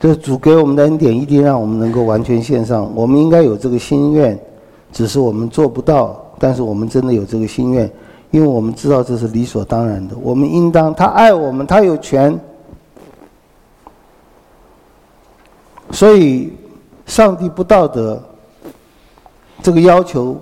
[0.00, 2.90] 这主给我们的恩典一定让我们能够完全献上。
[2.94, 4.38] 我们应该有这个心愿。
[4.90, 7.88] 只是我们做不到，但是我们真的有这个心愿，
[8.30, 10.16] 因为我们知道这是理所当然的。
[10.22, 12.40] 我们应当，他爱我们，他有权，
[15.90, 16.54] 所以
[17.04, 18.18] 上帝不道德，
[19.62, 20.40] 这个要求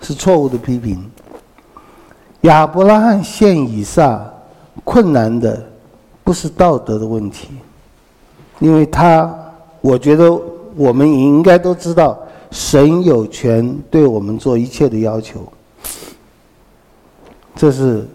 [0.00, 1.04] 是错误的批评。
[2.42, 4.24] 亚伯拉罕献以撒，
[4.84, 5.64] 困难的
[6.22, 7.48] 不是道德的问题，
[8.58, 9.34] 因为他，
[9.80, 10.30] 我觉得
[10.76, 12.18] 我们也应该都知道。
[12.50, 15.40] 神有权对我们做一切的要求，
[17.56, 18.06] 这是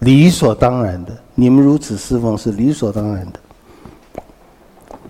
[0.00, 1.16] 理所当然的。
[1.34, 3.40] 你们如此侍奉是理所当然的。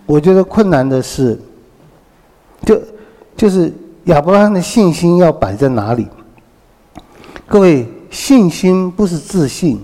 [0.07, 1.37] 我觉得困难的是，
[2.64, 2.81] 就
[3.37, 3.73] 就是
[4.11, 6.09] 亚伯拉罕的信心要摆在哪里？
[7.46, 9.81] 各位，信心不是自信，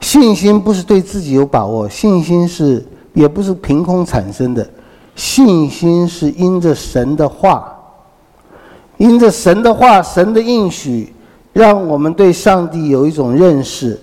[0.00, 2.82] 信心不是对自己有把握，信心是
[3.12, 4.66] 也不是凭空产生的。
[5.14, 7.76] 信心是因着神的话，
[8.96, 11.12] 因着神的话，神的应许，
[11.52, 14.00] 让我们对上帝有一种认识。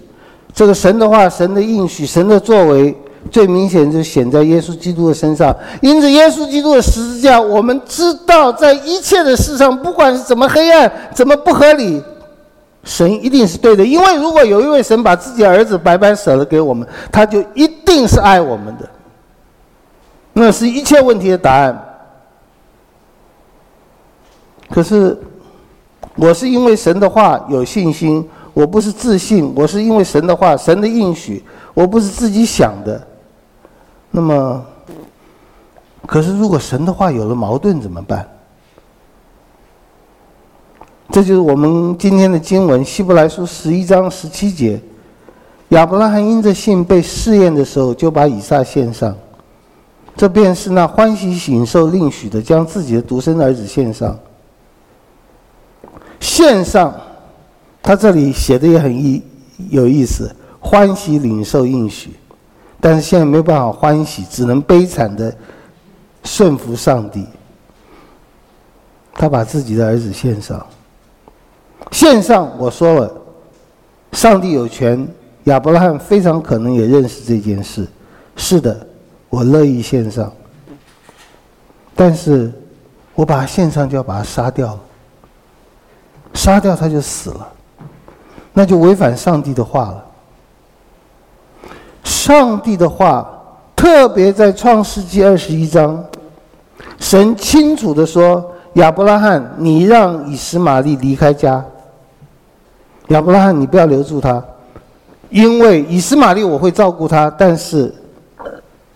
[0.53, 2.95] 这个神的话、神的应许、神的作为，
[3.29, 5.55] 最明显就显在耶稣基督的身上。
[5.81, 12.01] 因着耶稣基督的十字架，我们知道，在一切的事上，不管是怎么黑暗、怎么不合理，
[12.83, 13.85] 神一定是对的。
[13.85, 18.89] 因为如果有一位神把自己儿子白白舍了给我们，他就一定是爱我们的。
[20.33, 21.85] 那是一切问题的答案。
[24.69, 25.17] 可是，
[26.15, 31.43] 我是因为神的话有信心，我不是自信，我是因为神的话、神的应许，
[31.73, 33.07] 我不是自己想的。
[34.11, 34.65] 那么，
[36.05, 38.27] 可是如果神的话有了矛盾怎么办？
[41.11, 44.79] 这就是我们今天的经文，希伯来书十一章十七节：
[45.69, 49.15] 亚伯拉罕因着信被试验的时候，就把以撒献上。
[50.15, 54.19] 这便是那欢喜领受应许的，将自己的独生儿子献上。
[56.19, 56.93] 献上
[57.81, 59.23] 他这里写的也很意
[59.69, 62.11] 有意思，欢喜领受应许，
[62.81, 65.35] 但是现在没有办法欢喜，只能悲惨的
[66.23, 67.27] 顺服上帝。
[69.13, 70.65] 他把自己的儿子献上，
[71.91, 73.11] 献上我说了，
[74.13, 75.05] 上帝有权，
[75.43, 77.85] 亚伯拉罕非常可能也认识这件事，
[78.37, 78.87] 是的，
[79.29, 80.31] 我乐意献上，
[81.95, 82.49] 但是
[83.13, 84.79] 我把他献上就要把他杀掉，
[86.33, 87.47] 杀掉他就死了。
[88.53, 90.05] 那就违反上帝的话了。
[92.03, 93.27] 上帝的话，
[93.75, 96.03] 特别在创世纪二十一章，
[96.99, 101.63] 神清楚地说：“亚伯拉罕，你让以实玛利离开家。
[103.09, 104.43] 亚伯拉罕，你不要留住他，
[105.29, 107.93] 因为以实玛利我会照顾他，但是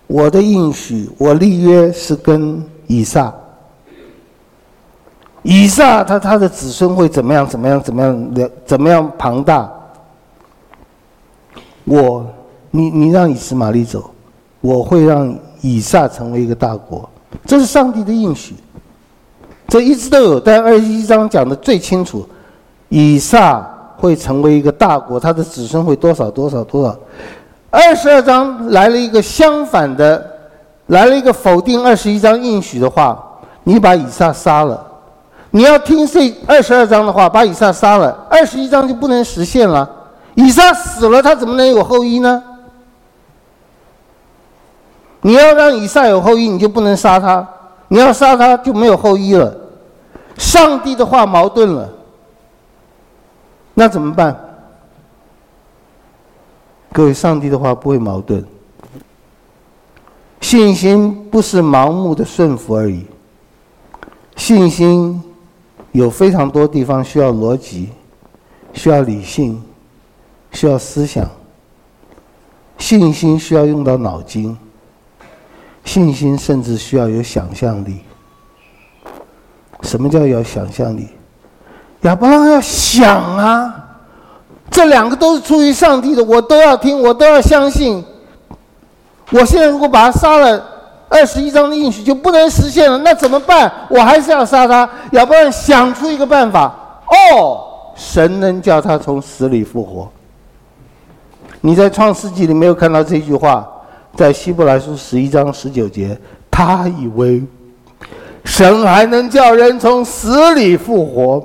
[0.08, 3.34] 我的应许，我立约是跟以撒。”
[5.46, 7.46] 以撒他他的子孙会怎么样？
[7.46, 7.82] 怎么样？
[7.82, 8.50] 怎么样？
[8.66, 9.70] 怎么样庞大？
[11.84, 12.26] 我，
[12.76, 14.10] 你你让以斯玛利走，
[14.60, 17.08] 我会让以撒成为一个大国，
[17.46, 18.56] 这是上帝的应许。
[19.68, 22.28] 这一直都有，但二十一章讲的最清楚，
[22.90, 23.64] 以撒
[23.96, 26.98] 会成为一个大国，他的子孙会多少多少多少。
[27.70, 30.32] 二十二章来了一个相反的，
[30.88, 33.24] 来了一个否定二十一章应许的话，
[33.64, 34.84] 你把以撒杀了。
[35.52, 39.88] 你要听这二十二章的话，把以撒杀了，二十一章就不能实现了。
[40.34, 42.42] 以撒死了，他怎么能有后裔呢？
[45.24, 47.44] 你要让以撒有后裔，你就不能杀他；
[47.88, 49.58] 你要杀他，就没有后裔了。
[50.38, 51.90] 上帝的话矛盾了，
[53.74, 54.40] 那怎么办？
[56.92, 58.46] 各位，上帝的话不会矛盾。
[60.42, 63.06] 信心不是盲目的顺服而已，
[64.36, 65.24] 信心。
[65.94, 67.90] 有非常多地方需要逻辑，
[68.74, 69.62] 需要理性，
[70.52, 71.30] 需要思想。
[72.80, 74.58] 信心需要用到脑筋，
[75.84, 78.02] 信心甚至需要有想象力。
[79.82, 81.08] 什么叫有想象力？
[82.02, 83.74] 亚伯拉罕要想啊，
[84.70, 88.04] 这两个都是出于上帝的，我都要听，我都要相信。
[89.32, 90.70] 我现在如果把他杀了。
[91.10, 93.72] 二十一章的应许就不能实现了，那怎么办？
[93.88, 96.74] 我还是要杀他，要不然想出一个办法。
[97.06, 97.62] 哦，
[97.96, 100.12] 神能叫他从死里复活。
[101.62, 103.70] 你在创世纪里没有看到这句话，
[104.16, 106.18] 在希伯来书十一章十九节，
[106.52, 107.44] 他以为
[108.46, 111.44] 神还能叫人从死里复活。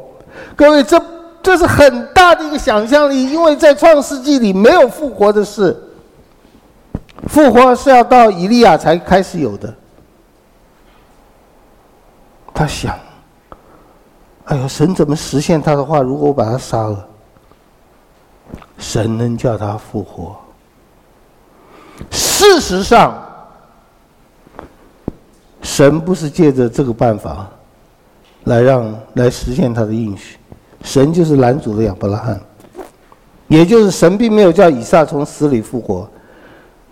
[0.54, 1.02] 各位，这
[1.42, 5.74] 这是很大的一个想象力，因为在创世纪里没有复活的事。
[7.26, 9.74] 复活是要到以利亚才开始有的。
[12.52, 12.94] 他想
[14.44, 16.00] ：“哎呦，神怎么实现他的话？
[16.00, 17.08] 如果我把他杀了，
[18.78, 20.36] 神能叫他复活。”
[22.10, 23.16] 事实上，
[25.62, 27.48] 神不是借着这个办法
[28.44, 30.36] 来让来实现他的应许，
[30.82, 32.40] 神就是拦阻了亚伯拉罕，
[33.48, 36.08] 也就是神并没有叫以撒从死里复活。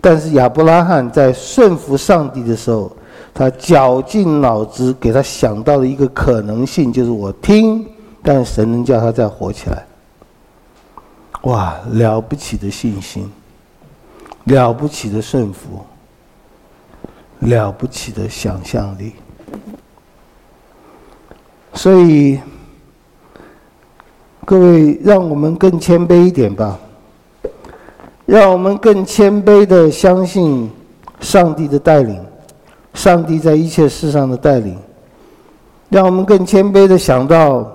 [0.00, 2.94] 但是亚伯拉罕在顺服上帝的时候，
[3.32, 7.84] 他绞尽脑汁给他想到了一个可能性，就是我听，
[8.22, 9.84] 但神能叫他再活起来。
[11.42, 13.30] 哇，了不起的信心，
[14.47, 15.84] 了不起的顺服，
[17.40, 19.12] 了不起的想象力。
[21.74, 22.40] 所以，
[24.44, 26.78] 各位，让我们更谦卑一点吧。
[28.24, 30.68] 让我们更谦卑的相信
[31.20, 32.20] 上帝的带领，
[32.92, 34.76] 上帝在一切事上的带领。
[35.88, 37.70] 让我们更谦卑的想到，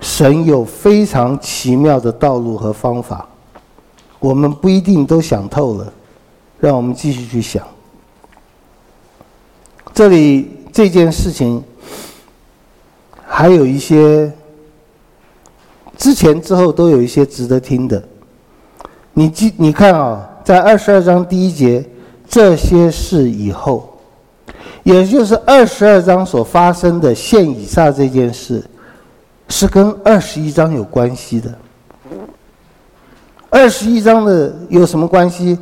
[0.00, 3.28] 神有非常奇妙的道路和方法，
[4.20, 5.92] 我们不一定都想透了。
[6.60, 7.66] 让我们继续去想。
[9.94, 11.64] 这里这件事情
[13.26, 14.30] 还有一些，
[15.96, 18.02] 之前之后都有一些值得听的。
[19.14, 21.82] 你记，你看啊，在二十二章第一节，
[22.28, 23.98] 这些事以后，
[24.82, 28.62] 也就是二十二章所发生的现以撒这件事，
[29.48, 31.50] 是跟二十一章有关系的。
[33.50, 35.58] 二十一章的有什么关系？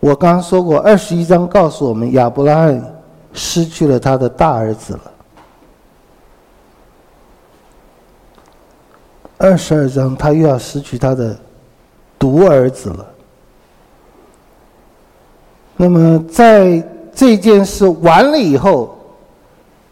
[0.00, 2.94] 我刚刚说过，二十一章告诉我们，亚伯拉罕
[3.32, 5.12] 失去了他的大儿子了。
[9.38, 11.36] 二十二章，他又要失去他的。
[12.18, 13.04] 独儿子了。
[15.76, 16.80] 那么，在
[17.12, 18.96] 这件事完了以后，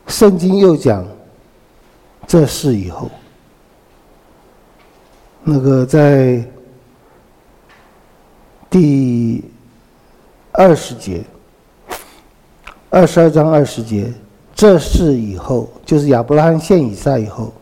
[0.07, 1.05] 圣经又讲
[2.29, 3.11] 这事以后，
[5.43, 6.41] 那个在
[8.71, 9.45] 第
[10.53, 11.25] 二十节，
[12.89, 14.13] 二十二章二十节，
[14.55, 17.53] 这事以后，就是亚伯拉罕献以撒以后，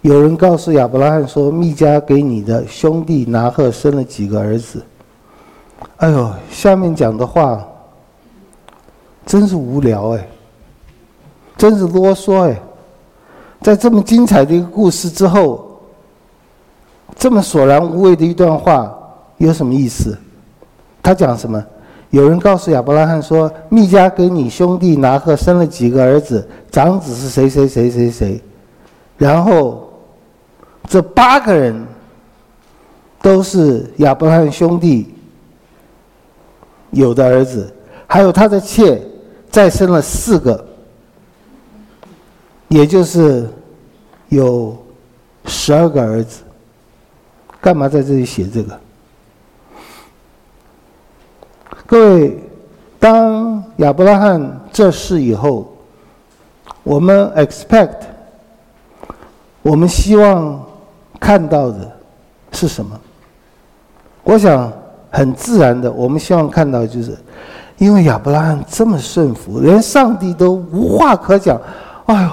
[0.00, 4.82] 有人告诉亚伯拉罕说：“密迦给你的兄弟拿鹤生了几个儿子？”
[5.98, 7.62] 哎呦，下面讲的话
[9.26, 10.26] 真是无聊哎，
[11.58, 12.58] 真是啰嗦哎，
[13.60, 15.70] 在这么精彩的一个故事之后。
[17.16, 18.92] 这么索然无味的一段话
[19.38, 20.16] 有什么意思？
[21.02, 21.64] 他讲什么？
[22.10, 28.40] 有人告诉亚伯拉罕说：“密迦给你兄弟拿鹤生了几个儿子，长子是谁谁谁谁谁。”
[29.18, 29.92] 然后
[30.88, 31.84] 这八个人
[33.20, 35.12] 都是亚伯拉罕兄弟
[36.92, 37.74] 有的儿子，
[38.06, 39.02] 还有他的妾
[39.50, 40.64] 再生了四个，
[42.68, 43.48] 也就是
[44.28, 44.76] 有
[45.46, 46.42] 十二个儿子。
[47.60, 48.78] 干嘛在这里写这个？
[51.86, 52.42] 各位，
[52.98, 55.70] 当亚伯拉罕这事以后，
[56.82, 57.96] 我们 expect，
[59.62, 60.60] 我们希望
[61.20, 61.90] 看到的
[62.52, 62.98] 是什么？
[64.22, 64.72] 我想
[65.10, 67.16] 很自然的，我们希望看到就是，
[67.76, 71.60] 因为亚伯拉罕这么顺服，连上帝都无话可讲。
[72.06, 72.30] 哎呦！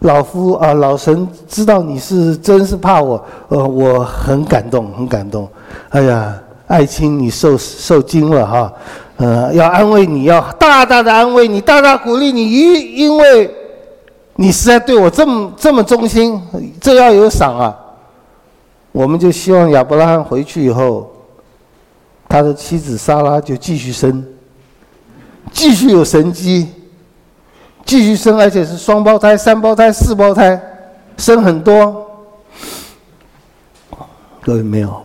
[0.00, 5.48] 老夫啊，老神知道你是真是怕我，呃，我很感动，很感动。
[5.88, 8.72] 哎呀，爱卿，你受受惊了哈，
[9.16, 13.54] 呃，要安慰你，要大大的安慰你，大大鼓励你，因因为
[14.36, 16.40] 你实在对我这么这么忠心，
[16.80, 17.76] 这要有赏啊。
[18.92, 21.10] 我们就希望亚伯拉罕回去以后，
[22.28, 24.24] 他的妻子撒拉就继续生，
[25.52, 26.68] 继续有神迹。
[27.86, 30.58] 继续生，而且是双胞胎、三胞胎、四胞胎，
[31.18, 32.06] 生很多。
[34.40, 35.04] 各位没有，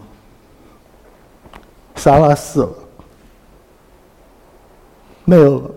[2.00, 2.70] 撒拉死了，
[5.26, 5.72] 没有了。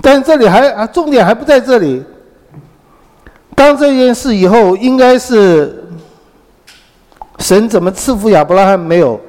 [0.00, 2.04] 但这里还啊，重点还不在这里。
[3.54, 5.84] 当这件事以后，应该是
[7.38, 9.20] 神怎么赐福亚伯拉罕没有？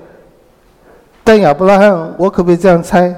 [1.23, 3.15] 但亚伯拉罕，我可不可以这样猜？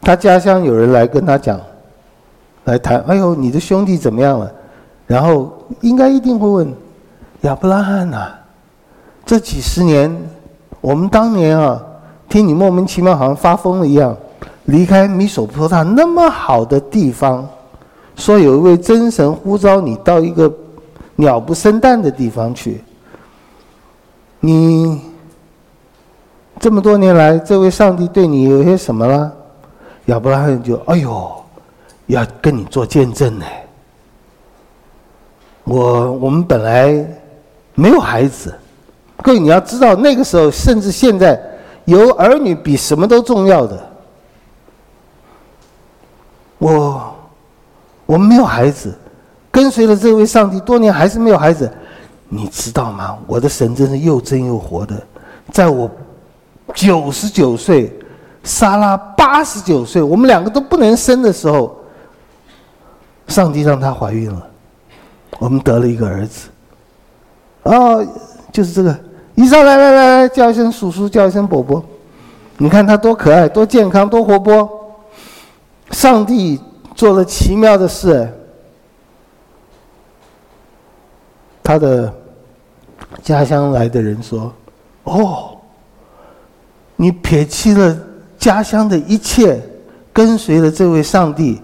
[0.00, 1.60] 他家乡有人来跟他讲，
[2.64, 4.52] 来谈，哎呦，你的兄弟怎么样了？
[5.06, 6.74] 然后应该一定会问
[7.42, 8.32] 亚伯拉罕呐，
[9.28, 10.10] 这几十年，
[10.80, 11.78] 我们当年啊，
[12.30, 14.16] 听你莫名其妙好像发疯了一样，
[14.64, 17.46] 离开米索波大那么好的地方，
[18.16, 20.50] 说有一位真神呼召你到一个
[21.16, 22.82] 鸟不生蛋的地方去，
[24.40, 24.98] 你
[26.58, 29.30] 这么多年来，这位上帝对你有些什么了？
[30.06, 31.30] 亚伯拉罕就哎呦，
[32.06, 33.44] 要跟你做见证呢。
[35.64, 37.06] 我我们本来
[37.74, 38.54] 没有孩子，
[39.22, 41.40] 各位你要知道，那个时候甚至现在，
[41.84, 43.90] 有儿女比什么都重要的。
[46.58, 47.16] 我
[48.06, 48.96] 我们没有孩子，
[49.50, 51.70] 跟随了这位上帝多年还是没有孩子，
[52.28, 53.18] 你知道吗？
[53.26, 55.00] 我的神真是又真又活的，
[55.52, 55.90] 在我
[56.74, 57.94] 九十九岁。
[58.44, 61.76] 莎拉八十九岁，我们两个都不能生的时候，
[63.26, 64.48] 上帝让她怀孕了，
[65.38, 66.48] 我们得了一个儿子。
[67.64, 68.06] 哦，
[68.50, 68.98] 就是这个，
[69.38, 71.80] 以上来来来来，叫一声叔叔，叫一声伯伯，
[72.56, 74.68] 你看他多可爱，多健康，多活泼。
[75.92, 76.60] 上帝
[76.96, 78.28] 做了奇妙的事。
[81.62, 82.12] 他的
[83.22, 84.52] 家乡来的人说
[85.04, 85.56] ：“哦，
[86.96, 87.96] 你撇弃了。”
[88.38, 89.60] 家乡的一切，
[90.12, 91.62] 跟随了这位上帝，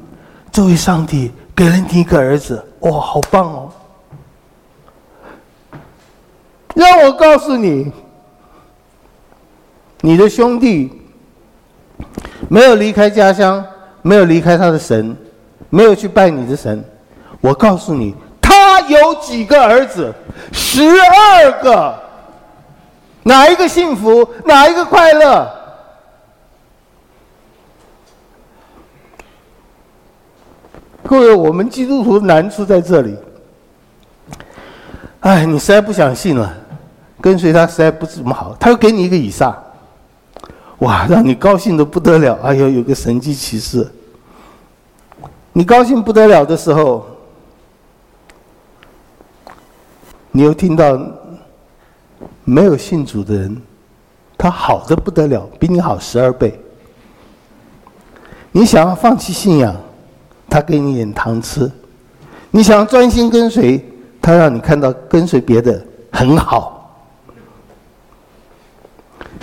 [0.52, 3.68] 这位上帝给了你一个儿子，哇，好棒哦！
[6.74, 7.90] 让我告诉你，
[10.00, 10.90] 你的兄弟
[12.48, 13.64] 没有离开家乡，
[14.02, 15.16] 没有离开他的神，
[15.70, 16.84] 没有去拜你的神。
[17.40, 20.12] 我告诉你，他有几个儿子？
[20.52, 22.02] 十二个。
[23.22, 24.28] 哪一个幸福？
[24.44, 25.50] 哪一个快乐？
[31.06, 33.16] 各位，我们基督徒难处在这里。
[35.20, 36.54] 哎，你实在不想信了，
[37.24, 38.54] 跟随他实在不怎么好。
[38.60, 39.56] 他又给你一个以撒，
[40.80, 42.38] 哇，让你高兴的不得了。
[42.42, 43.90] 哎呦，有个神迹奇事。
[45.54, 47.06] 你高兴不得了的时候，
[50.32, 51.00] 你又听到
[52.44, 53.56] 没有信主的人，
[54.36, 56.60] 他好的不得了，比你好十二倍。
[58.52, 59.74] 你想要放弃信仰？
[60.50, 61.72] 他给你点糖吃，
[62.50, 63.82] 你想要专心跟随，
[64.20, 66.73] 他让你看到跟随别的很好，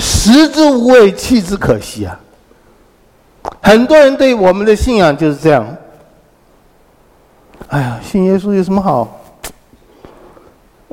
[0.02, 2.20] 食之无味，弃之可惜啊！
[3.62, 5.66] 很多人对我们的信仰就是这样。
[7.68, 9.22] 哎呀，信耶稣有什么好？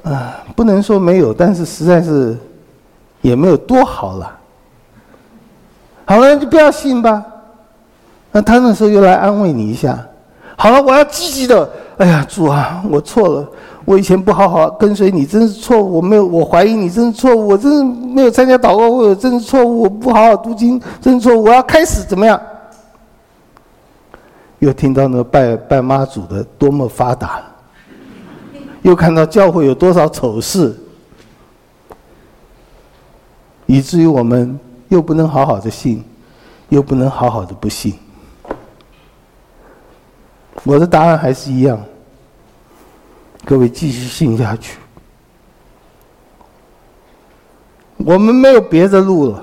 [0.04, 2.36] 啊，不能说没有，但是实在是
[3.22, 4.38] 也没有多好了。
[6.04, 7.24] 好了，就不要信吧。
[8.30, 9.98] 那他那时候又来安慰你一下。
[10.56, 11.68] 好了，我要积极的。
[11.96, 13.48] 哎呀，主啊，我错了，
[13.88, 15.94] 我以前不好好跟随你，真是错误。
[15.94, 17.48] 我没有，我怀疑你，真是错误。
[17.48, 19.84] 我真是没有参加祷告会，真是错误。
[19.84, 21.44] 我不好好读经，真是错误。
[21.44, 22.38] 我要开始怎么样？
[24.58, 27.40] 又听到那拜拜妈祖的多么发达，
[28.82, 30.76] 又看到教会有多少丑事，
[33.64, 36.04] 以至于我们又不能好好的信，
[36.68, 37.94] 又不能好好的不信。
[40.64, 41.80] 我的答案还是一样，
[43.48, 44.76] 各位继续信下去。
[47.96, 49.42] 我们没有别的路了，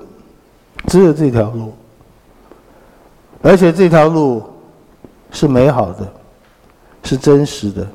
[0.86, 1.74] 只有这条路，
[3.42, 4.44] 而且这条路。
[5.32, 6.14] 是美好的，
[7.04, 7.86] 是真实的。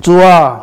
[0.00, 0.60] 主啊，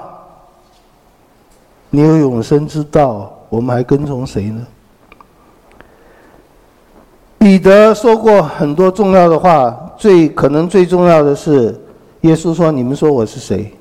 [1.89, 4.68] 你有永生之道，我们还跟从谁呢？
[7.38, 11.80] 彼得说过很多重要的话，最可能最重要的是，
[12.26, 13.72] 耶稣说：“你们说我是谁？”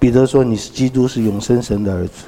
[0.00, 2.24] 彼得说：“你是基督，是永生神的儿子。”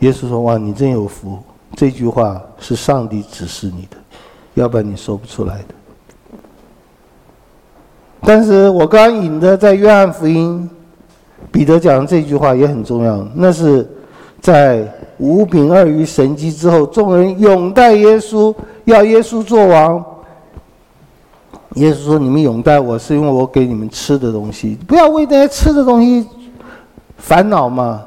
[0.00, 1.38] 耶稣说：“哇，你真有福！”
[1.76, 3.98] 这句话是上帝指示你的。
[4.54, 5.74] 要不然你说不出来的。
[8.22, 10.68] 但是我刚引的在约翰福音，
[11.52, 13.28] 彼得讲的这句话也很重要。
[13.34, 13.86] 那是
[14.40, 18.54] 在五饼二鱼神迹之后，众人拥戴耶稣，
[18.86, 20.02] 要耶稣做王。
[21.74, 26.26] 耶稣说：“你们拥戴我是因为我给你们吃的东西，不要为那些吃的东西
[27.18, 28.04] 烦恼嘛，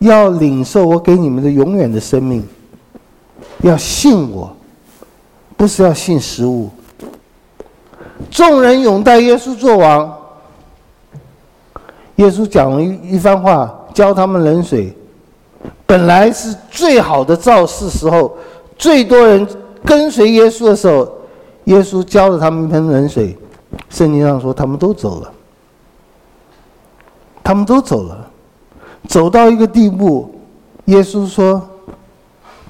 [0.00, 2.46] 要领受我给你们的永远的生命，
[3.62, 4.54] 要信我。”
[5.56, 6.70] 不是要信食物。
[8.30, 10.16] 众人拥戴耶稣做王。
[12.14, 14.96] 耶稣讲了一一番话，教他们冷水。
[15.84, 18.36] 本来是最好的造势时候，
[18.76, 19.44] 最多人
[19.84, 21.10] 跟随耶稣的时候，
[21.68, 23.36] 耶稣浇了他们一盆冷水。
[23.90, 25.32] 圣经上说，他们都走了。
[27.44, 28.30] 他们都走了，
[29.06, 30.34] 走到一个地步，
[30.86, 31.66] 耶稣说：“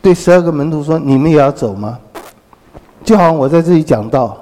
[0.02, 1.98] 对十二个门徒说，你们也要走吗？”
[3.04, 4.36] 就好像我在这里讲道，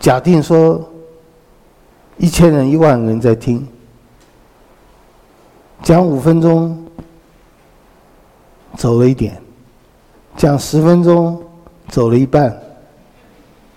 [0.00, 0.80] 假定说
[2.18, 3.66] 一千人、一万人在听，
[5.82, 6.84] 讲五分钟
[8.76, 9.40] 走了一点，
[10.36, 11.40] 讲十分钟
[11.88, 12.56] 走了一半，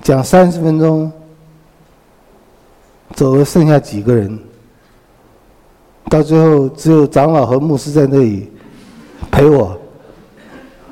[0.03, 1.09] 讲三十分钟
[3.15, 4.37] 走了剩下几个人，
[6.09, 8.51] 到最后只有长老和牧师在那里
[9.31, 9.79] 陪我。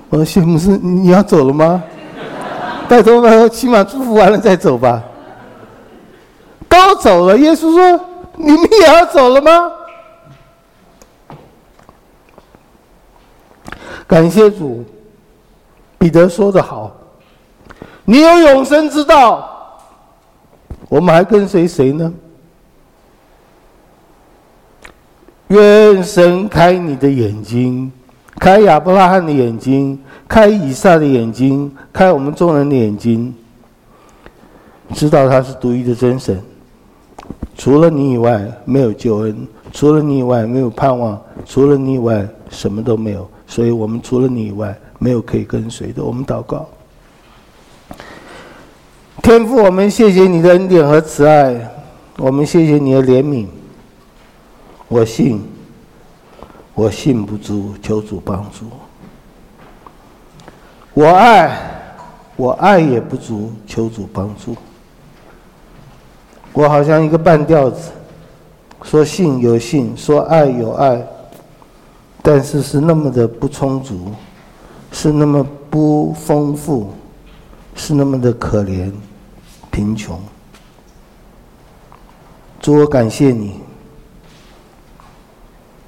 [0.10, 1.84] 我说：“谢牧师，你要走了吗？”
[2.88, 5.04] 拜托拜托，起码祝福完了再走吧。
[6.70, 8.06] 都走了，耶稣说
[8.36, 9.72] ：“你们也要走了吗？”
[14.08, 14.84] 感谢主，
[15.98, 16.92] 彼得说的好
[18.12, 19.80] ：“你有永生之道，
[20.90, 22.12] 我们还跟随谁呢？”
[25.48, 27.90] 愿神开你的眼睛，
[28.38, 29.98] 开亚伯拉罕的眼睛。
[30.28, 33.34] 开以撒的眼睛，开我们众人的眼睛，
[34.94, 36.38] 知道他是独一的真神。
[37.56, 39.34] 除了你以外，没有救恩；
[39.72, 43.26] 除了你以外，没有盼望；除了你以外，什么都没有。
[43.48, 46.04] 所以我们除了你以外，没有可以跟随的。
[46.04, 46.68] 我们祷告，
[49.22, 51.56] 天父，我们谢谢你的恩典和慈爱，
[52.18, 53.46] 我们谢谢你的怜悯。
[54.88, 55.42] 我信，
[56.74, 58.66] 我信不足，求主帮助。
[60.96, 61.56] 我爱，
[62.36, 64.56] 我爱也不足，求主帮助。
[66.52, 67.92] 我好像一个半吊子，
[68.82, 71.00] 说信有信，说爱有爱，
[72.24, 74.12] 但是是那么的不充足，
[74.92, 76.90] 是那么不丰富，
[77.76, 78.92] 是那么的可怜、
[79.72, 80.20] 贫穷。
[82.60, 83.60] 主，我感谢你，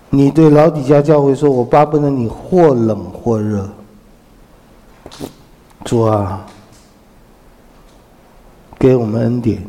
[0.09, 3.69] 你对老底嘉教会说：“我巴不得你或冷或热。”
[5.85, 6.43] 主啊，
[8.79, 9.63] 给我们恩典，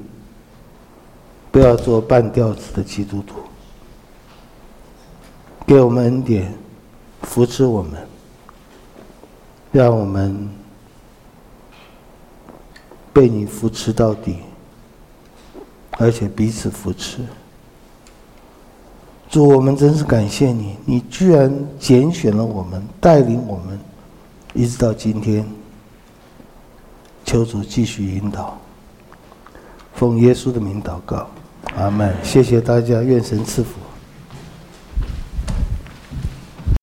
[1.51, 3.37] 不要做半吊子的基督徒。
[5.67, 6.53] 给我们恩典，
[7.23, 7.93] 扶持我们，
[9.73, 10.49] 让我们
[13.15, 14.39] 被你扶持到底，
[15.93, 17.21] 而且彼此扶持。
[19.31, 23.79] 主，我们真是感谢你，你居然拣选了我们，带领我们，
[24.53, 25.47] 一直到今天。
[27.25, 28.59] 求主继续引导，
[29.95, 31.27] 奉耶稣的名祷告，
[31.77, 32.15] 阿门。
[32.23, 33.84] 谢谢大家，愿神赐福。